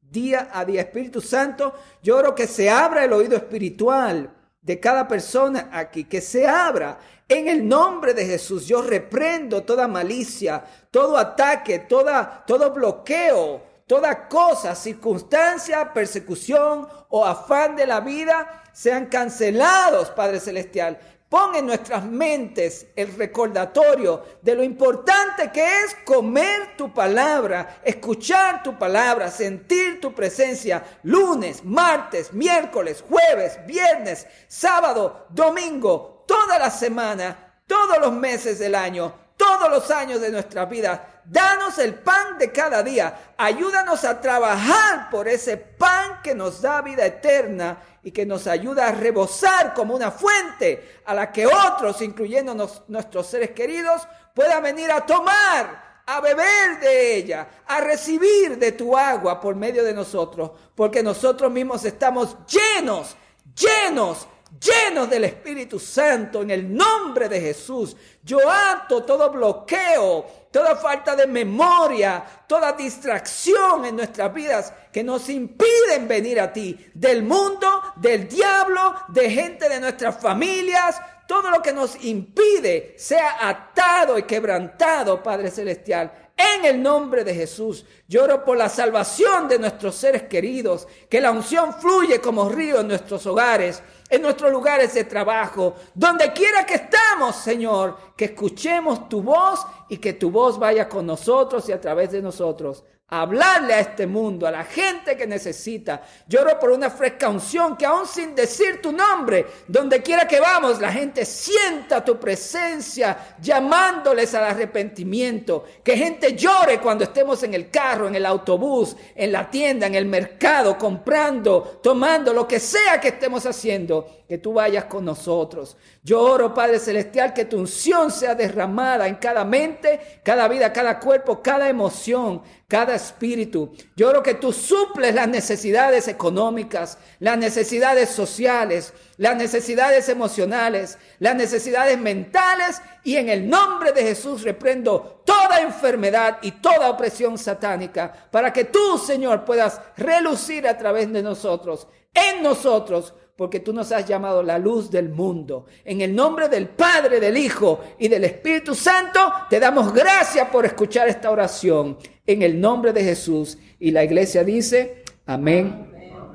día 0.00 0.50
a 0.52 0.64
día. 0.64 0.82
Espíritu 0.82 1.20
Santo, 1.20 1.74
yo 2.02 2.18
oro 2.18 2.34
que 2.34 2.46
se 2.46 2.70
abra 2.70 3.04
el 3.04 3.12
oído 3.12 3.36
espiritual 3.36 4.30
de 4.60 4.78
cada 4.78 5.08
persona 5.08 5.70
aquí, 5.72 6.04
que 6.04 6.20
se 6.20 6.46
abra. 6.46 6.98
En 7.28 7.48
el 7.48 7.66
nombre 7.66 8.12
de 8.12 8.26
Jesús, 8.26 8.66
yo 8.66 8.82
reprendo 8.82 9.62
toda 9.62 9.88
malicia, 9.88 10.62
todo 10.90 11.16
ataque, 11.16 11.78
toda, 11.80 12.44
todo 12.46 12.72
bloqueo 12.72 13.72
toda 13.92 14.26
cosa, 14.26 14.74
circunstancia, 14.74 15.92
persecución 15.92 16.88
o 17.10 17.26
afán 17.26 17.76
de 17.76 17.86
la 17.86 18.00
vida 18.00 18.64
sean 18.72 19.04
cancelados, 19.04 20.08
Padre 20.08 20.40
Celestial. 20.40 20.98
Pon 21.32 21.56
en 21.56 21.64
nuestras 21.64 22.04
mentes 22.04 22.88
el 22.94 23.16
recordatorio 23.16 24.22
de 24.42 24.54
lo 24.54 24.62
importante 24.62 25.50
que 25.50 25.64
es 25.80 25.96
comer 26.04 26.76
tu 26.76 26.92
palabra, 26.92 27.80
escuchar 27.82 28.62
tu 28.62 28.78
palabra, 28.78 29.30
sentir 29.30 29.98
tu 29.98 30.12
presencia 30.12 30.84
lunes, 31.04 31.64
martes, 31.64 32.34
miércoles, 32.34 33.02
jueves, 33.08 33.58
viernes, 33.66 34.26
sábado, 34.46 35.24
domingo, 35.30 36.22
toda 36.28 36.58
la 36.58 36.70
semana, 36.70 37.62
todos 37.66 37.96
los 37.98 38.12
meses 38.12 38.58
del 38.58 38.74
año, 38.74 39.14
todos 39.42 39.68
los 39.68 39.90
años 39.90 40.20
de 40.20 40.30
nuestra 40.30 40.66
vida 40.66 41.22
danos 41.24 41.76
el 41.78 41.94
pan 41.96 42.38
de 42.38 42.52
cada 42.52 42.80
día. 42.80 43.34
Ayúdanos 43.36 44.04
a 44.04 44.20
trabajar 44.20 45.10
por 45.10 45.26
ese 45.26 45.56
pan 45.56 46.20
que 46.22 46.32
nos 46.32 46.62
da 46.62 46.80
vida 46.80 47.04
eterna 47.04 47.76
y 48.04 48.12
que 48.12 48.24
nos 48.24 48.46
ayuda 48.46 48.86
a 48.86 48.92
rebosar 48.92 49.74
como 49.74 49.96
una 49.96 50.12
fuente 50.12 51.00
a 51.04 51.12
la 51.12 51.32
que 51.32 51.46
otros, 51.46 52.00
incluyendo 52.02 52.54
nuestros 52.86 53.26
seres 53.26 53.50
queridos, 53.50 54.06
puedan 54.32 54.62
venir 54.62 54.92
a 54.92 55.04
tomar 55.04 56.02
a 56.06 56.20
beber 56.20 56.78
de 56.80 57.16
ella, 57.16 57.48
a 57.66 57.80
recibir 57.80 58.58
de 58.58 58.72
tu 58.72 58.96
agua 58.96 59.40
por 59.40 59.56
medio 59.56 59.82
de 59.82 59.94
nosotros, 59.94 60.52
porque 60.76 61.02
nosotros 61.02 61.50
mismos 61.50 61.84
estamos 61.84 62.36
llenos, 62.46 63.16
llenos, 63.56 64.28
llenos 64.60 65.08
del 65.08 65.24
Espíritu 65.24 65.78
Santo 65.78 66.42
en 66.42 66.50
el 66.50 66.74
nombre 66.74 67.28
de 67.28 67.40
Jesús. 67.40 67.96
Yo 68.22 68.38
ato 68.48 69.02
todo 69.02 69.30
bloqueo, 69.30 70.26
toda 70.50 70.76
falta 70.76 71.16
de 71.16 71.26
memoria, 71.26 72.24
toda 72.46 72.72
distracción 72.72 73.84
en 73.86 73.96
nuestras 73.96 74.32
vidas 74.32 74.72
que 74.92 75.02
nos 75.02 75.28
impiden 75.28 76.06
venir 76.06 76.40
a 76.40 76.52
ti, 76.52 76.90
del 76.94 77.22
mundo, 77.22 77.82
del 77.96 78.28
diablo, 78.28 78.94
de 79.08 79.30
gente 79.30 79.68
de 79.68 79.80
nuestras 79.80 80.18
familias, 80.20 81.00
todo 81.26 81.50
lo 81.50 81.62
que 81.62 81.72
nos 81.72 82.02
impide 82.04 82.94
sea 82.98 83.48
atado 83.48 84.18
y 84.18 84.24
quebrantado, 84.24 85.22
Padre 85.22 85.50
Celestial. 85.50 86.12
En 86.36 86.64
el 86.64 86.82
nombre 86.82 87.24
de 87.24 87.34
Jesús, 87.34 87.84
lloro 88.08 88.44
por 88.44 88.56
la 88.56 88.68
salvación 88.68 89.48
de 89.48 89.58
nuestros 89.58 89.94
seres 89.94 90.24
queridos, 90.24 90.88
que 91.08 91.20
la 91.20 91.30
unción 91.30 91.74
fluye 91.74 92.20
como 92.20 92.48
río 92.48 92.80
en 92.80 92.88
nuestros 92.88 93.26
hogares, 93.26 93.82
en 94.12 94.20
nuestros 94.20 94.52
lugares 94.52 94.92
de 94.92 95.04
trabajo, 95.04 95.74
donde 95.94 96.34
quiera 96.34 96.66
que 96.66 96.74
estamos, 96.74 97.34
Señor, 97.34 97.96
que 98.14 98.26
escuchemos 98.26 99.08
tu 99.08 99.22
voz 99.22 99.66
y 99.88 99.96
que 99.96 100.12
tu 100.12 100.30
voz 100.30 100.58
vaya 100.58 100.86
con 100.86 101.06
nosotros 101.06 101.66
y 101.70 101.72
a 101.72 101.80
través 101.80 102.12
de 102.12 102.20
nosotros 102.20 102.84
hablarle 103.14 103.74
a 103.74 103.80
este 103.80 104.06
mundo, 104.06 104.46
a 104.46 104.50
la 104.50 104.64
gente 104.64 105.14
que 105.18 105.26
necesita. 105.26 106.00
Lloro 106.26 106.58
por 106.58 106.70
una 106.70 106.88
fresca 106.88 107.28
unción 107.28 107.76
que 107.76 107.84
aún 107.84 108.06
sin 108.06 108.34
decir 108.34 108.80
tu 108.80 108.90
nombre, 108.90 109.46
donde 109.68 110.00
quiera 110.02 110.26
que 110.26 110.40
vamos, 110.40 110.80
la 110.80 110.90
gente 110.90 111.26
sienta 111.26 112.02
tu 112.02 112.18
presencia 112.18 113.36
llamándoles 113.38 114.34
al 114.34 114.44
arrepentimiento. 114.44 115.64
Que 115.84 115.94
gente 115.94 116.34
llore 116.34 116.80
cuando 116.80 117.04
estemos 117.04 117.42
en 117.42 117.52
el 117.52 117.68
carro, 117.68 118.08
en 118.08 118.14
el 118.14 118.24
autobús, 118.24 118.96
en 119.14 119.30
la 119.30 119.50
tienda, 119.50 119.86
en 119.86 119.94
el 119.94 120.06
mercado, 120.06 120.78
comprando, 120.78 121.80
tomando, 121.82 122.32
lo 122.32 122.48
que 122.48 122.58
sea 122.58 122.98
que 122.98 123.08
estemos 123.08 123.44
haciendo, 123.44 124.22
que 124.26 124.38
tú 124.38 124.54
vayas 124.54 124.84
con 124.84 125.04
nosotros. 125.04 125.76
Lloro, 126.02 126.54
Padre 126.54 126.78
Celestial, 126.78 127.34
que 127.34 127.44
tu 127.44 127.58
unción 127.58 128.10
sea 128.10 128.34
derramada 128.34 129.06
en 129.06 129.16
cada 129.16 129.44
mente, 129.44 130.20
cada 130.24 130.48
vida, 130.48 130.72
cada 130.72 130.98
cuerpo, 130.98 131.42
cada 131.42 131.68
emoción 131.68 132.40
cada 132.72 132.94
espíritu. 132.94 133.70
Yo 133.94 134.08
oro 134.08 134.22
que 134.22 134.32
tú 134.32 134.50
suples 134.50 135.14
las 135.14 135.28
necesidades 135.28 136.08
económicas, 136.08 136.96
las 137.18 137.36
necesidades 137.36 138.08
sociales, 138.08 138.94
las 139.18 139.36
necesidades 139.36 140.08
emocionales, 140.08 140.96
las 141.18 141.36
necesidades 141.36 141.98
mentales 141.98 142.80
y 143.04 143.16
en 143.16 143.28
el 143.28 143.46
nombre 143.46 143.92
de 143.92 144.04
Jesús 144.04 144.42
reprendo 144.42 145.22
toda 145.26 145.60
enfermedad 145.60 146.38
y 146.40 146.52
toda 146.52 146.88
opresión 146.88 147.36
satánica 147.36 148.10
para 148.30 148.50
que 148.54 148.64
tú, 148.64 148.96
Señor, 148.96 149.44
puedas 149.44 149.78
relucir 149.98 150.66
a 150.66 150.78
través 150.78 151.12
de 151.12 151.22
nosotros, 151.22 151.86
en 152.14 152.42
nosotros, 152.42 153.12
porque 153.36 153.60
tú 153.60 153.74
nos 153.74 153.92
has 153.92 154.06
llamado 154.06 154.42
la 154.42 154.58
luz 154.58 154.90
del 154.90 155.10
mundo. 155.10 155.66
En 155.84 156.00
el 156.00 156.14
nombre 156.14 156.48
del 156.48 156.68
Padre, 156.68 157.20
del 157.20 157.36
Hijo 157.36 157.80
y 157.98 158.08
del 158.08 158.24
Espíritu 158.24 158.74
Santo, 158.74 159.20
te 159.50 159.60
damos 159.60 159.92
gracias 159.92 160.48
por 160.48 160.64
escuchar 160.64 161.08
esta 161.08 161.30
oración. 161.30 161.98
En 162.26 162.42
el 162.42 162.60
nombre 162.60 162.92
de 162.92 163.02
Jesús. 163.02 163.58
Y 163.80 163.90
la 163.90 164.04
iglesia 164.04 164.44
dice, 164.44 165.02
amén, 165.26 165.90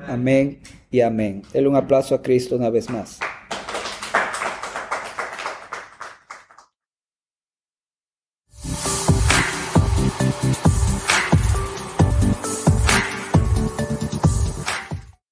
amén, 0.06 0.60
y 0.92 1.02
amén. 1.02 1.44
Denle 1.54 1.70
un 1.70 1.76
aplauso 1.76 2.16
a 2.16 2.22
Cristo 2.22 2.56
una 2.56 2.70
vez 2.70 2.90
más. 2.90 3.20